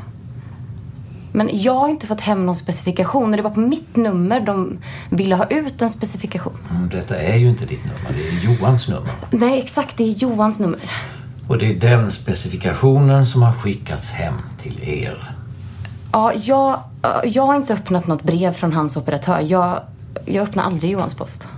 Men 1.33 1.51
jag 1.53 1.75
har 1.75 1.89
inte 1.89 2.07
fått 2.07 2.21
hem 2.21 2.47
någon 2.47 2.57
specifikation. 2.57 3.31
Det 3.31 3.43
var 3.43 3.51
på 3.51 3.61
mitt 3.61 3.97
nummer 3.97 4.41
de 4.41 4.79
ville 5.11 5.35
ha 5.35 5.45
ut 5.47 5.83
en 5.83 5.91
specifikation. 5.91 6.53
Mm, 6.71 6.89
Detta 6.89 7.17
är 7.17 7.37
ju 7.37 7.49
inte 7.49 7.67
ditt 7.67 7.85
nummer, 7.85 8.19
det 8.19 8.29
är 8.29 8.51
Johans 8.53 8.89
nummer. 8.89 9.11
Nej, 9.31 9.59
exakt. 9.59 9.97
Det 9.97 10.05
är 10.05 10.13
Johans 10.13 10.59
nummer. 10.59 10.81
Och 11.49 11.59
det 11.59 11.67
är 11.71 11.81
den 11.81 12.11
specifikationen 12.11 13.27
som 13.27 13.43
har 13.43 13.53
skickats 13.53 14.11
hem 14.11 14.35
till 14.59 14.81
er. 14.83 15.35
Ja, 16.13 16.33
jag, 16.33 16.81
jag 17.25 17.47
har 17.47 17.57
inte 17.57 17.75
öppnat 17.75 18.07
något 18.07 18.23
brev 18.23 18.53
från 18.53 18.73
hans 18.73 18.97
operatör. 18.97 19.41
Jag, 19.41 19.81
jag 20.25 20.43
öppnar 20.49 20.65
aldrig 20.65 20.91
Johans 20.91 21.15
post. 21.15 21.49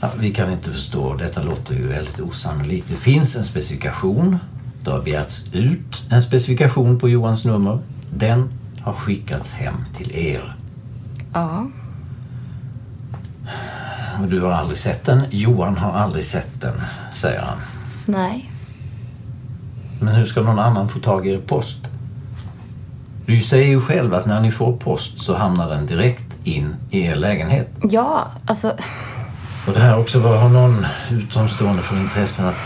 Ja, 0.00 0.10
vi 0.18 0.30
kan 0.30 0.52
inte 0.52 0.70
förstå, 0.70 1.14
detta 1.14 1.42
låter 1.42 1.74
ju 1.74 1.86
väldigt 1.86 2.20
osannolikt. 2.20 2.88
Det 2.88 2.96
finns 2.96 3.36
en 3.36 3.44
specifikation. 3.44 4.38
Det 4.84 4.90
har 4.90 5.02
begärts 5.02 5.44
ut 5.52 6.02
en 6.10 6.22
specifikation 6.22 6.98
på 6.98 7.08
Johans 7.08 7.44
nummer. 7.44 7.78
Den 8.14 8.48
har 8.80 8.92
skickats 8.92 9.52
hem 9.52 9.74
till 9.96 10.12
er. 10.16 10.56
Ja. 11.32 11.66
Och 14.22 14.28
du 14.28 14.40
har 14.40 14.52
aldrig 14.52 14.78
sett 14.78 15.04
den. 15.04 15.22
Johan 15.30 15.76
har 15.76 15.92
aldrig 15.92 16.24
sett 16.24 16.60
den, 16.60 16.80
säger 17.14 17.40
han. 17.40 17.58
Nej. 18.06 18.50
Men 20.00 20.14
hur 20.14 20.24
ska 20.24 20.42
någon 20.42 20.58
annan 20.58 20.88
få 20.88 20.98
tag 20.98 21.26
i 21.26 21.30
er 21.30 21.38
post? 21.38 21.78
Du 23.26 23.40
säger 23.40 23.68
ju 23.68 23.80
själv 23.80 24.14
att 24.14 24.26
när 24.26 24.40
ni 24.40 24.50
får 24.50 24.76
post 24.76 25.20
så 25.20 25.34
hamnar 25.34 25.70
den 25.70 25.86
direkt 25.86 26.36
in 26.44 26.74
i 26.90 27.00
er 27.00 27.14
lägenhet. 27.14 27.70
Ja, 27.90 28.28
alltså... 28.46 28.72
Och 29.66 29.72
det 29.72 29.80
här 29.80 29.98
också, 29.98 30.20
vad 30.20 30.40
har 30.40 30.48
någon 30.48 30.86
utomstående 31.10 31.82
för 31.82 31.96
intressen 31.96 32.46
att, 32.46 32.56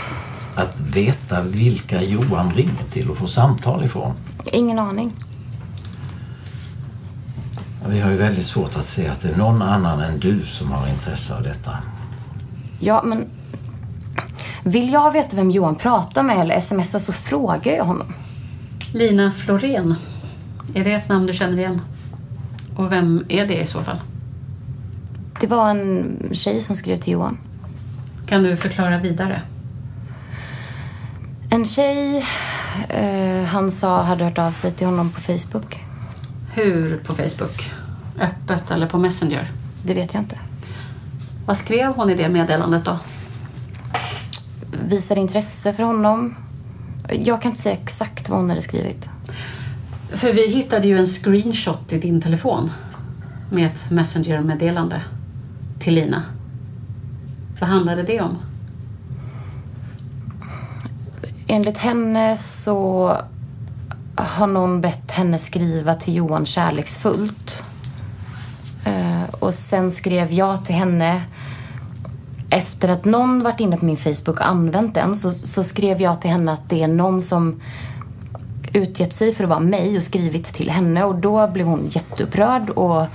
att 0.55 0.81
veta 0.81 1.41
vilka 1.41 2.03
Johan 2.03 2.53
ringer 2.53 2.85
till 2.91 3.11
och 3.11 3.17
får 3.17 3.27
samtal 3.27 3.85
ifrån? 3.85 4.15
Ingen 4.45 4.79
aning. 4.79 5.13
Vi 7.89 8.01
har 8.01 8.11
ju 8.11 8.17
väldigt 8.17 8.47
svårt 8.47 8.77
att 8.77 8.85
se 8.85 9.09
att 9.09 9.21
det 9.21 9.29
är 9.29 9.37
någon 9.37 9.63
annan 9.63 10.01
än 10.01 10.19
du 10.19 10.41
som 10.41 10.73
har 10.73 10.89
intresse 10.89 11.35
av 11.35 11.43
detta. 11.43 11.79
Ja, 12.79 13.03
men... 13.05 13.27
Vill 14.69 14.93
jag 14.93 15.13
veta 15.13 15.37
vem 15.37 15.51
Johan 15.51 15.75
pratar 15.75 16.23
med 16.23 16.39
eller 16.39 16.61
smsar 16.61 16.99
så 16.99 17.13
frågar 17.13 17.73
jag 17.73 17.85
honom. 17.85 18.15
Lina 18.93 19.33
Florén. 19.33 19.95
Är 20.75 20.85
det 20.85 20.93
ett 20.93 21.09
namn 21.09 21.27
du 21.27 21.33
känner 21.33 21.59
igen? 21.59 21.81
Och 22.77 22.93
vem 22.93 23.25
är 23.29 23.47
det 23.47 23.61
i 23.61 23.67
så 23.67 23.83
fall? 23.83 23.97
Det 25.41 25.47
var 25.47 25.71
en 25.71 26.19
tjej 26.33 26.63
som 26.63 26.77
skrev 26.77 26.97
till 26.97 27.13
Johan. 27.13 27.39
Kan 28.27 28.43
du 28.43 28.57
förklara 28.57 28.99
vidare? 28.99 29.43
En 31.51 31.65
tjej, 31.65 32.27
eh, 32.89 33.45
han 33.45 33.71
sa, 33.71 34.03
hade 34.03 34.25
hört 34.25 34.39
av 34.39 34.53
sig 34.53 34.73
till 34.73 34.87
honom 34.87 35.11
på 35.11 35.21
Facebook. 35.21 35.81
Hur 36.55 36.99
på 36.99 37.15
Facebook? 37.15 37.73
Öppet 38.21 38.71
eller 38.71 38.87
på 38.87 38.99
Messenger? 38.99 39.51
Det 39.83 39.95
vet 39.95 40.15
jag 40.15 40.23
inte. 40.23 40.39
Vad 41.47 41.57
skrev 41.57 41.93
hon 41.93 42.11
i 42.11 42.15
det 42.15 42.29
meddelandet 42.29 42.85
då? 42.85 42.99
Visade 44.87 45.21
intresse 45.21 45.73
för 45.73 45.83
honom. 45.83 46.35
Jag 47.09 47.43
kan 47.43 47.51
inte 47.51 47.63
säga 47.63 47.75
exakt 47.83 48.29
vad 48.29 48.39
hon 48.39 48.49
hade 48.51 48.63
skrivit. 48.63 49.09
För 50.13 50.33
vi 50.33 50.49
hittade 50.51 50.89
ju 50.89 50.99
en 50.99 51.07
screenshot 51.07 51.93
i 51.93 51.99
din 51.99 52.21
telefon 52.21 52.71
med 53.51 53.67
ett 53.67 53.91
Messenger-meddelande 53.91 55.01
till 55.79 55.95
Lina. 55.95 56.23
Vad 57.61 57.71
handlade 57.71 58.03
det 58.03 58.21
om? 58.21 58.39
Enligt 61.47 61.79
henne 61.79 62.37
så 62.37 63.17
har 64.17 64.47
någon 64.47 64.81
bett 64.81 65.11
henne 65.11 65.39
skriva 65.39 65.95
till 65.95 66.15
Johan 66.15 66.47
kärleksfullt. 66.47 67.65
Eh, 68.85 69.23
Och 69.39 69.55
sen 69.55 69.91
skrev 69.91 70.33
jag 70.33 70.65
till 70.65 70.75
henne 70.75 71.23
efter 72.51 72.89
att 72.89 73.05
någon 73.05 73.43
varit 73.43 73.61
inne 73.61 73.77
på 73.77 73.85
min 73.85 73.97
Facebook 73.97 74.29
och 74.29 74.47
använt 74.47 74.95
den 74.95 75.17
så, 75.17 75.33
så 75.33 75.65
skrev 75.65 76.03
jag 76.03 76.21
till 76.21 76.31
henne 76.31 76.53
att 76.53 76.69
det 76.69 76.83
är 76.83 76.89
någon 76.89 77.23
som 77.23 77.61
utgett 78.73 79.13
sig 79.13 79.35
för 79.35 79.45
att 79.45 79.51
vara 79.51 79.61
mig 79.61 79.97
och 79.97 80.03
skrivit 80.03 80.55
till 80.55 80.71
henne 80.71 81.05
och 81.05 81.15
då 81.15 81.49
blev 81.49 81.67
hon 81.67 81.89
jätteupprörd 81.91 82.71
och 82.71 83.07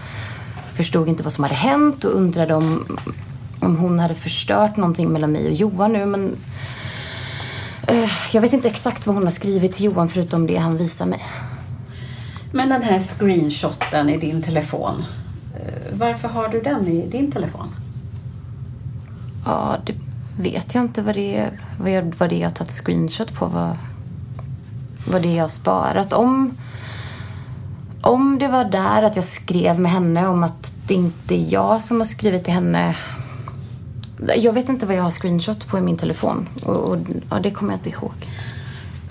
förstod 0.73 1.07
inte 1.07 1.23
vad 1.23 1.33
som 1.33 1.43
hade 1.43 1.55
hänt 1.55 2.03
och 2.03 2.15
undrade 2.15 2.55
om, 2.55 2.97
om 3.59 3.77
hon 3.77 3.99
hade 3.99 4.15
förstört 4.15 4.77
någonting 4.77 5.09
mellan 5.09 5.31
mig 5.31 5.47
och 5.47 5.53
Johan 5.53 5.93
nu 5.93 6.05
men 6.05 6.35
uh, 7.91 8.11
Jag 8.31 8.41
vet 8.41 8.53
inte 8.53 8.67
exakt 8.67 9.07
vad 9.07 9.15
hon 9.15 9.23
har 9.23 9.31
skrivit 9.31 9.73
till 9.73 9.85
Johan 9.85 10.09
förutom 10.09 10.47
det 10.47 10.57
han 10.57 10.77
visar 10.77 11.05
mig. 11.05 11.21
Men 12.51 12.69
den 12.69 12.83
här 12.83 12.99
screenshoten 12.99 14.09
i 14.09 14.17
din 14.17 14.41
telefon. 14.41 15.03
Eh, 15.55 15.97
varför 15.97 16.27
har 16.27 16.47
du 16.47 16.61
den 16.61 16.87
i 16.87 17.07
din 17.07 17.31
telefon? 17.31 17.67
Ja, 19.45 19.77
det 19.85 19.93
vet 20.37 20.75
jag 20.75 20.83
inte 20.83 21.01
vad 21.01 21.15
det 21.15 21.37
är, 21.37 21.59
vad, 21.79 21.91
jag, 21.91 22.15
vad 22.17 22.29
det 22.29 22.35
är 22.35 22.39
jag 22.39 22.49
har 22.49 22.55
tagit 22.55 22.71
screenshot 22.71 23.33
på. 23.33 23.45
Vad, 23.45 23.77
vad 25.07 25.21
det 25.21 25.27
är 25.27 25.35
jag 25.35 25.43
har 25.43 25.49
sparat. 25.49 26.13
Om, 26.13 26.57
om 28.01 28.39
det 28.39 28.47
var 28.47 28.65
där 28.65 29.03
att 29.03 29.15
jag 29.15 29.25
skrev 29.25 29.79
med 29.79 29.91
henne 29.91 30.27
om 30.27 30.43
att 30.43 30.73
det 30.87 30.93
inte 30.93 31.35
är 31.35 31.53
jag 31.53 31.81
som 31.81 31.99
har 31.99 32.07
skrivit 32.07 32.43
till 32.43 32.53
henne. 32.53 32.95
Jag 34.37 34.53
vet 34.53 34.69
inte 34.69 34.85
vad 34.85 34.95
jag 34.95 35.03
har 35.03 35.11
screenshot 35.11 35.67
på 35.67 35.77
i 35.77 35.81
min 35.81 35.97
telefon. 35.97 36.49
Och, 36.63 36.77
och 36.77 36.97
ja, 37.29 37.39
det 37.39 37.51
kommer 37.51 37.73
jag 37.73 37.79
inte 37.79 37.89
ihåg. 37.89 38.13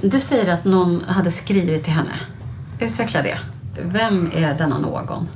Du 0.01 0.21
säger 0.21 0.55
att 0.55 0.65
någon 0.65 1.05
hade 1.05 1.31
skrivit 1.31 1.85
till 1.85 1.93
henne. 1.93 2.21
Utveckla 2.81 3.23
det. 3.23 3.39
Vem 3.83 4.31
är 4.35 4.59
denna 4.59 4.79
någon? 4.79 5.29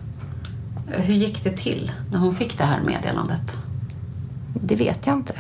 Hur 0.87 1.15
gick 1.15 1.45
det 1.45 1.57
till 1.57 1.93
när 2.11 2.19
hon 2.19 2.37
fick 2.37 2.59
det 2.59 2.65
här 2.65 2.81
meddelandet? 2.81 3.57
Det 4.55 4.77
vet 4.77 5.07
jag 5.07 5.17
inte. 5.17 5.35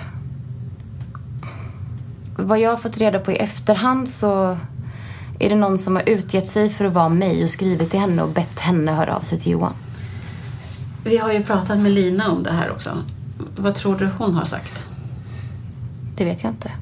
Vad 2.37 2.61
jag 2.61 2.71
har 2.71 2.77
fått 2.77 2.99
reda 2.99 3.19
på 3.19 3.33
i 3.33 3.37
efterhand 3.37 4.09
så 4.09 4.59
är 5.39 5.49
det 5.49 5.57
någon 5.57 5.79
som 5.79 5.97
har 5.97 6.09
utgett 6.09 6.49
sig 6.49 6.69
för 6.71 6.85
att 6.85 6.93
vara 6.93 7.09
mig 7.09 7.45
och 7.45 7.51
skrivit 7.51 7.91
till 7.91 8.01
henne 8.01 8.23
och 8.23 8.29
bett 8.29 8.59
henne 8.59 8.93
höra 8.93 9.17
av 9.17 9.21
sig 9.21 9.41
till 9.41 9.53
Johan. 9.53 9.75
Vi 11.05 11.17
har 11.17 11.33
ju 11.33 11.45
pratat 11.45 11.79
med 11.79 11.93
Lina 11.93 12.31
om 12.31 12.43
det 12.43 12.53
här 12.53 12.71
också. 12.71 12.91
Vad 13.57 13.75
tror 13.75 13.97
du 13.97 14.09
hon 14.19 14.35
har 14.35 14.45
sagt? 14.45 14.85
Det 16.17 16.25
vet 16.25 16.43
jag 16.43 16.53
inte. 16.53 16.73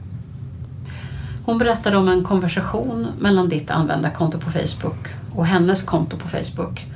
Hon 1.44 1.58
berättade 1.58 1.96
om 1.96 2.08
en 2.08 2.24
konversation 2.24 3.06
mellan 3.18 3.48
ditt 3.48 3.70
användarkonto 3.70 4.38
på 4.38 4.50
Facebook 4.50 5.08
och 5.34 5.46
hennes 5.46 5.82
konto 5.82 6.16
på 6.16 6.28
Facebook. 6.28 6.86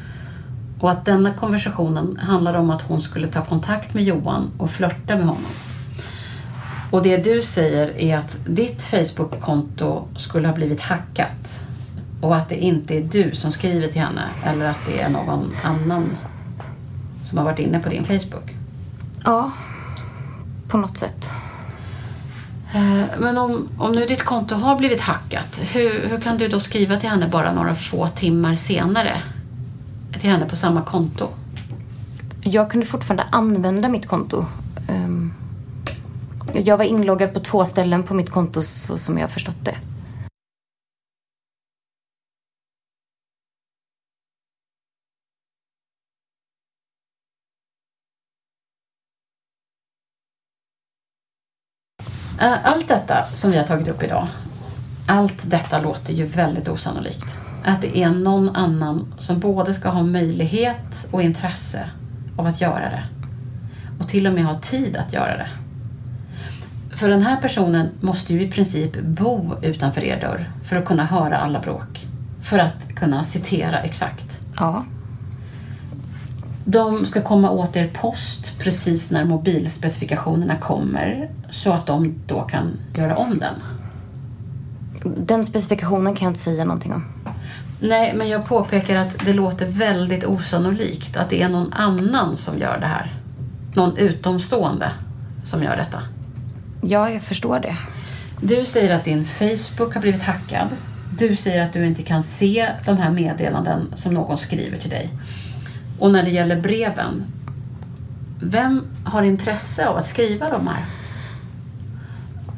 Och 0.81 0.91
att 0.91 1.05
denna 1.05 1.33
konversationen 1.35 2.19
handlade 2.23 2.59
om 2.59 2.71
att 2.71 2.83
hon 2.83 3.03
skulle 3.03 3.29
ta 3.29 3.45
kontakt 3.45 3.95
med 3.95 4.05
Johan 4.05 4.51
och 4.59 4.71
flörta 4.71 5.17
med 5.17 5.27
honom. 5.27 5.53
Och 6.91 7.03
det 7.03 7.17
du 7.17 7.43
säger 7.43 8.01
är 8.01 8.17
att 8.17 8.39
ditt 8.47 8.83
Facebook-konto 8.83 10.09
skulle 10.17 10.49
ha 10.49 10.55
blivit 10.55 10.81
hackat 10.81 11.67
och 12.21 12.37
att 12.37 12.49
det 12.49 12.57
inte 12.57 12.97
är 12.97 13.03
du 13.03 13.35
som 13.35 13.53
skriver 13.53 13.89
till 13.89 14.01
henne 14.01 14.23
eller 14.45 14.67
att 14.67 14.87
det 14.87 15.01
är 15.01 15.09
någon 15.09 15.53
annan 15.65 16.11
som 17.23 17.39
har 17.39 17.45
varit 17.45 17.59
inne 17.59 17.79
på 17.79 17.89
din 17.89 18.05
Facebook. 18.05 18.55
Ja, 19.25 19.51
på 20.69 20.77
något 20.77 20.97
sätt. 20.97 21.31
Eh, 22.75 23.05
Men 23.19 23.39
om, 23.39 23.69
om 23.79 23.93
nu 23.93 24.07
ditt 24.07 24.23
konto 24.23 24.55
har 24.55 24.77
blivit 24.77 25.01
hackat, 25.01 25.61
hur, 25.75 26.09
hur 26.09 26.21
kan 26.21 26.39
du 26.39 26.49
då 26.49 26.61
skriva 26.61 26.97
till 26.97 27.09
henne 27.09 27.29
bara 27.29 27.53
några 27.53 27.75
få 27.75 28.09
timmar 28.09 28.55
senare? 28.55 29.23
Till 30.21 30.31
henne 30.31 30.47
på 30.47 30.57
samma 30.57 30.83
konto? 30.83 31.29
Jag 32.41 32.71
kunde 32.71 32.87
fortfarande 32.87 33.23
använda 33.33 33.89
mitt 33.89 34.07
konto. 34.07 34.47
Ehm, 34.89 35.33
Jag 36.55 36.77
var 36.77 36.85
inloggad 36.85 37.35
på 37.35 37.41
två 37.41 37.65
ställen 37.65 38.03
på 38.03 38.15
mitt 38.15 38.31
konto 38.31 38.63
så 38.63 38.99
som 38.99 39.19
jag 39.19 39.31
förstått 39.31 39.65
det. 39.65 39.77
Eh, 52.41 52.65
Allt 52.73 52.89
detta 52.89 53.23
som 53.23 53.51
vi 53.51 53.59
har 53.59 53.65
tagit 53.65 53.89
upp 53.89 54.03
idag, 54.03 54.27
allt 55.07 55.51
detta 55.51 55.81
låter 55.81 56.13
ju 56.13 56.25
väldigt 56.25 56.69
osannolikt. 56.69 57.39
Att 57.67 57.83
det 57.83 57.99
är 57.99 58.11
någon 58.11 58.57
annan 58.57 59.15
som 59.19 59.39
både 59.39 59.75
ska 59.75 59.89
ha 59.89 60.03
möjlighet 60.03 61.09
och 61.11 61.23
intresse 61.23 61.91
av 62.37 62.47
att 62.47 62.61
göra 62.61 62.91
det. 62.91 63.03
Och 64.01 64.09
till 64.09 64.27
och 64.27 64.33
med 64.33 64.45
ha 64.45 64.55
tid 64.55 64.97
att 64.97 65.13
göra 65.13 65.37
det. 65.37 65.49
För 66.97 67.09
den 67.09 67.23
här 67.23 67.37
personen 67.37 67.89
måste 68.01 68.35
ju 68.35 68.43
i 68.43 68.51
princip 68.51 69.01
bo 69.03 69.55
utanför 69.63 70.05
er 70.05 70.21
dörr 70.21 70.51
för 70.65 70.77
att 70.77 70.85
kunna 70.85 71.05
höra 71.05 71.37
alla 71.37 71.61
bråk. 71.61 72.07
För 72.43 72.59
att 72.59 72.89
kunna 72.95 73.25
citera 73.25 73.81
exakt. 73.81 74.41
Ja. 74.57 74.85
De 76.65 77.07
ska 77.07 77.23
komma 77.23 77.51
åt 77.51 77.77
er 77.77 77.91
post 77.95 78.59
precis 78.59 79.11
när 79.11 79.25
mobilspecifikationerna 79.25 80.57
kommer 80.57 81.31
så 81.51 81.73
att 81.73 81.87
de 81.87 82.15
då 82.27 82.41
kan 82.41 82.71
göra 82.95 83.17
om 83.17 83.39
den. 83.39 83.55
Den 85.27 85.45
specifikationen 85.45 86.15
kan 86.15 86.27
jag 86.27 86.31
inte 86.31 86.41
säga 86.41 86.65
någonting 86.65 86.93
om. 86.93 87.16
Nej, 87.81 88.15
men 88.15 88.29
jag 88.29 88.47
påpekar 88.47 88.97
att 88.97 89.19
det 89.25 89.33
låter 89.33 89.67
väldigt 89.67 90.25
osannolikt 90.25 91.17
att 91.17 91.31
det 91.31 91.43
är 91.43 91.49
någon 91.49 91.73
annan 91.73 92.37
som 92.37 92.59
gör 92.59 92.79
det 92.81 92.87
här. 92.87 93.15
Någon 93.75 93.97
utomstående 93.97 94.93
som 95.45 95.63
gör 95.63 95.77
detta. 95.77 96.03
Ja, 96.83 97.11
jag 97.11 97.23
förstår 97.23 97.61
det. 97.61 97.77
Du 98.41 98.65
säger 98.65 98.95
att 98.97 99.05
din 99.05 99.25
Facebook 99.25 99.95
har 99.95 100.01
blivit 100.01 100.23
hackad. 100.23 100.69
Du 101.19 101.37
säger 101.37 101.63
att 101.63 101.73
du 101.73 101.87
inte 101.87 102.03
kan 102.03 102.23
se 102.23 102.69
de 102.87 102.97
här 102.97 103.11
meddelanden 103.11 103.93
som 103.95 104.15
någon 104.15 104.39
skriver 104.39 104.79
till 104.79 104.91
dig. 104.91 105.11
Och 105.99 106.11
när 106.11 106.23
det 106.23 106.31
gäller 106.31 106.61
breven, 106.61 107.25
vem 108.41 108.83
har 109.05 109.23
intresse 109.23 109.87
av 109.87 109.97
att 109.97 110.07
skriva 110.07 110.51
de 110.51 110.69
här? 110.69 110.85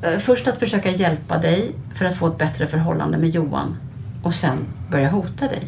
Eh, 0.03 0.19
Först 0.19 0.49
att 0.49 0.59
försöka 0.59 0.91
hjälpa 0.91 1.39
dig 1.39 1.73
för 1.95 2.05
att 2.05 2.17
få 2.17 2.27
ett 2.27 2.39
bättre 2.39 2.67
förhållande 2.67 3.19
med 3.19 3.31
Johan 3.31 3.77
och 4.29 4.35
sen 4.35 4.59
börja 4.91 5.11
hota 5.11 5.49
dig. 5.49 5.63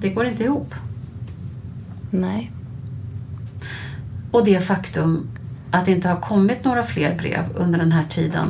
Det 0.00 0.08
går 0.08 0.26
inte 0.26 0.44
ihop. 0.44 0.74
Nej. 2.10 2.50
Och 4.30 4.44
det 4.44 4.60
faktum 4.60 5.28
att 5.70 5.84
det 5.84 5.92
inte 5.92 6.08
har 6.08 6.20
kommit 6.20 6.64
några 6.64 6.82
fler 6.82 7.16
brev 7.16 7.44
under 7.54 7.78
den 7.78 7.92
här 7.92 8.04
tiden 8.08 8.48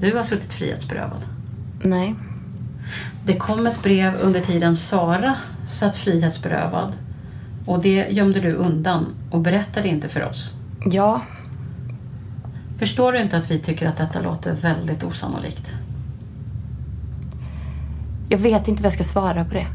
du 0.00 0.16
har 0.16 0.24
suttit 0.24 0.52
frihetsberövad. 0.52 1.22
Nej. 1.82 2.14
Det 3.24 3.36
kom 3.36 3.66
ett 3.66 3.82
brev 3.82 4.14
under 4.20 4.40
tiden 4.40 4.76
Sara 4.76 5.34
satt 5.68 5.96
frihetsberövad 5.96 6.92
och 7.66 7.82
det 7.82 8.06
gömde 8.10 8.40
du 8.40 8.50
undan 8.50 9.06
och 9.30 9.40
berättade 9.40 9.88
inte 9.88 10.08
för 10.08 10.24
oss. 10.24 10.54
Ja. 10.84 11.22
Förstår 12.78 13.12
du 13.12 13.20
inte 13.20 13.36
att 13.36 13.50
vi 13.50 13.58
tycker 13.58 13.88
att 13.88 13.96
detta 13.96 14.20
låter 14.20 14.54
väldigt 14.54 15.04
osannolikt? 15.04 15.74
Jag 18.30 18.38
vet 18.38 18.68
inte 18.68 18.82
vad 18.82 18.86
jag 18.86 18.92
ska 18.92 19.04
svara 19.04 19.44
på 19.44 19.54
det. 19.54 19.66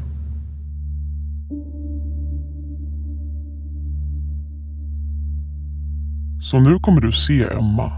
Så 6.40 6.58
nu 6.60 6.78
kommer 6.78 7.00
du 7.00 7.12
se 7.12 7.42
Emma, 7.42 7.92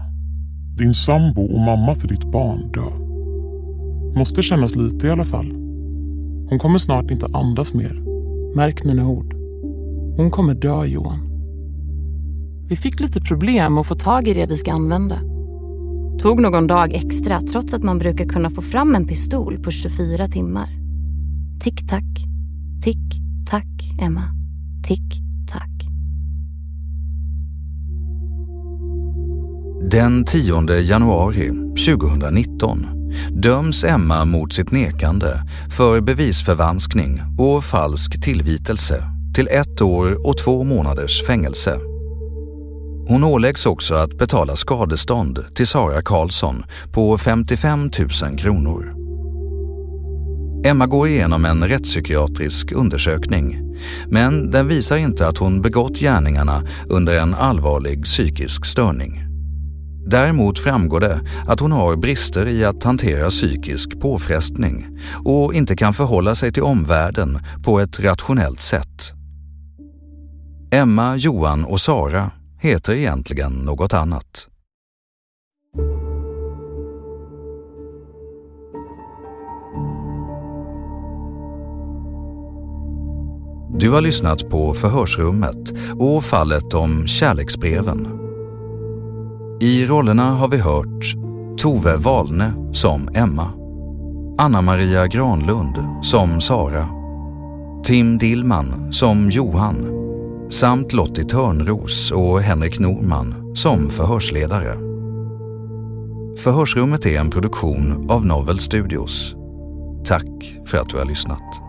din 0.77 0.93
sambo 0.93 1.41
och 1.41 1.59
mamma 1.59 1.95
till 1.95 2.07
ditt 2.07 2.31
barn 2.31 2.71
dö. 2.71 2.89
Måste 4.19 4.43
kännas 4.43 4.75
lite 4.75 5.07
i 5.07 5.09
alla 5.09 5.25
fall. 5.25 5.51
Hon 6.49 6.59
kommer 6.59 6.79
snart 6.79 7.11
inte 7.11 7.27
andas 7.33 7.73
mer. 7.73 8.01
Märk 8.55 8.83
mina 8.83 9.07
ord. 9.07 9.33
Hon 10.17 10.31
kommer 10.31 10.53
dö, 10.53 10.85
Johan. 10.85 11.19
Vi 12.69 12.75
fick 12.75 12.99
lite 12.99 13.21
problem 13.21 13.77
att 13.77 13.87
få 13.87 13.95
tag 13.95 14.27
i 14.27 14.33
det 14.33 14.45
vi 14.45 14.57
ska 14.57 14.71
använda. 14.71 15.28
Tog 16.21 16.41
någon 16.41 16.67
dag 16.67 16.93
extra 16.93 17.41
trots 17.41 17.73
att 17.73 17.83
man 17.83 17.97
brukar 17.97 18.25
kunna 18.25 18.49
få 18.49 18.61
fram 18.61 18.95
en 18.95 19.07
pistol 19.07 19.59
på 19.63 19.71
24 19.71 20.27
timmar. 20.27 20.67
Tick-tack, 21.63 22.03
tick-tack, 22.83 23.65
Emma. 24.01 24.23
Tick-tack. 24.87 25.69
Den 29.91 30.25
10 30.25 30.79
januari 30.79 31.51
2019 31.87 32.85
döms 33.29 33.83
Emma 33.83 34.25
mot 34.25 34.53
sitt 34.53 34.71
nekande 34.71 35.43
för 35.77 36.01
bevisförvanskning 36.01 37.21
och 37.37 37.63
falsk 37.63 38.21
tillvitelse 38.23 39.03
till 39.35 39.47
ett 39.47 39.81
år 39.81 40.27
och 40.27 40.37
två 40.37 40.63
månaders 40.63 41.27
fängelse. 41.27 41.79
Hon 43.09 43.23
åläggs 43.23 43.65
också 43.65 43.93
att 43.93 44.17
betala 44.17 44.55
skadestånd 44.55 45.45
till 45.55 45.67
Sara 45.67 46.01
Karlsson 46.01 46.63
på 46.91 47.17
55 47.17 47.91
000 48.23 48.37
kronor. 48.37 48.95
Emma 50.65 50.87
går 50.87 51.07
igenom 51.07 51.45
en 51.45 51.67
rättspsykiatrisk 51.67 52.71
undersökning 52.71 53.75
men 54.07 54.51
den 54.51 54.67
visar 54.67 54.97
inte 54.97 55.27
att 55.27 55.37
hon 55.37 55.61
begått 55.61 55.99
gärningarna 55.99 56.63
under 56.89 57.13
en 57.13 57.33
allvarlig 57.33 58.03
psykisk 58.03 58.65
störning. 58.65 59.23
Däremot 60.07 60.59
framgår 60.59 60.99
det 60.99 61.21
att 61.47 61.59
hon 61.59 61.71
har 61.71 61.95
brister 61.95 62.45
i 62.45 62.65
att 62.65 62.83
hantera 62.83 63.29
psykisk 63.29 63.99
påfrestning 63.99 64.99
och 65.25 65.53
inte 65.53 65.75
kan 65.75 65.93
förhålla 65.93 66.35
sig 66.35 66.51
till 66.51 66.63
omvärlden 66.63 67.39
på 67.63 67.79
ett 67.79 67.99
rationellt 67.99 68.61
sätt. 68.61 69.11
Emma, 70.71 71.15
Johan 71.15 71.65
och 71.65 71.81
Sara 71.81 72.31
heter 72.59 72.93
egentligen 72.93 73.51
något 73.51 73.93
annat. 73.93 74.47
Du 83.79 83.91
har 83.91 84.01
lyssnat 84.01 84.49
på 84.49 84.73
Förhörsrummet 84.73 85.73
och 85.99 86.23
fallet 86.23 86.73
om 86.73 87.07
kärleksbreven. 87.07 88.07
I 89.61 89.85
rollerna 89.85 90.31
har 90.31 90.47
vi 90.47 90.57
hört 90.57 91.15
Tove 91.59 91.97
Wahlne 91.97 92.53
som 92.73 93.09
Emma, 93.13 93.51
Anna-Maria 94.37 95.07
Granlund 95.07 96.03
som 96.05 96.41
Sara, 96.41 96.89
Tim 97.83 98.17
Dillman 98.17 98.93
som 98.93 99.29
Johan 99.29 99.98
samt 100.49 100.93
Lottie 100.93 101.25
Törnros 101.25 102.11
och 102.11 102.41
Henrik 102.41 102.79
Norman 102.79 103.55
som 103.55 103.89
förhörsledare. 103.89 104.73
Förhörsrummet 106.37 107.05
är 107.05 107.19
en 107.19 107.29
produktion 107.29 108.09
av 108.09 108.25
Novel 108.25 108.59
Studios. 108.59 109.35
Tack 110.05 110.59
för 110.65 110.77
att 110.77 110.89
du 110.89 110.97
har 110.97 111.05
lyssnat. 111.05 111.68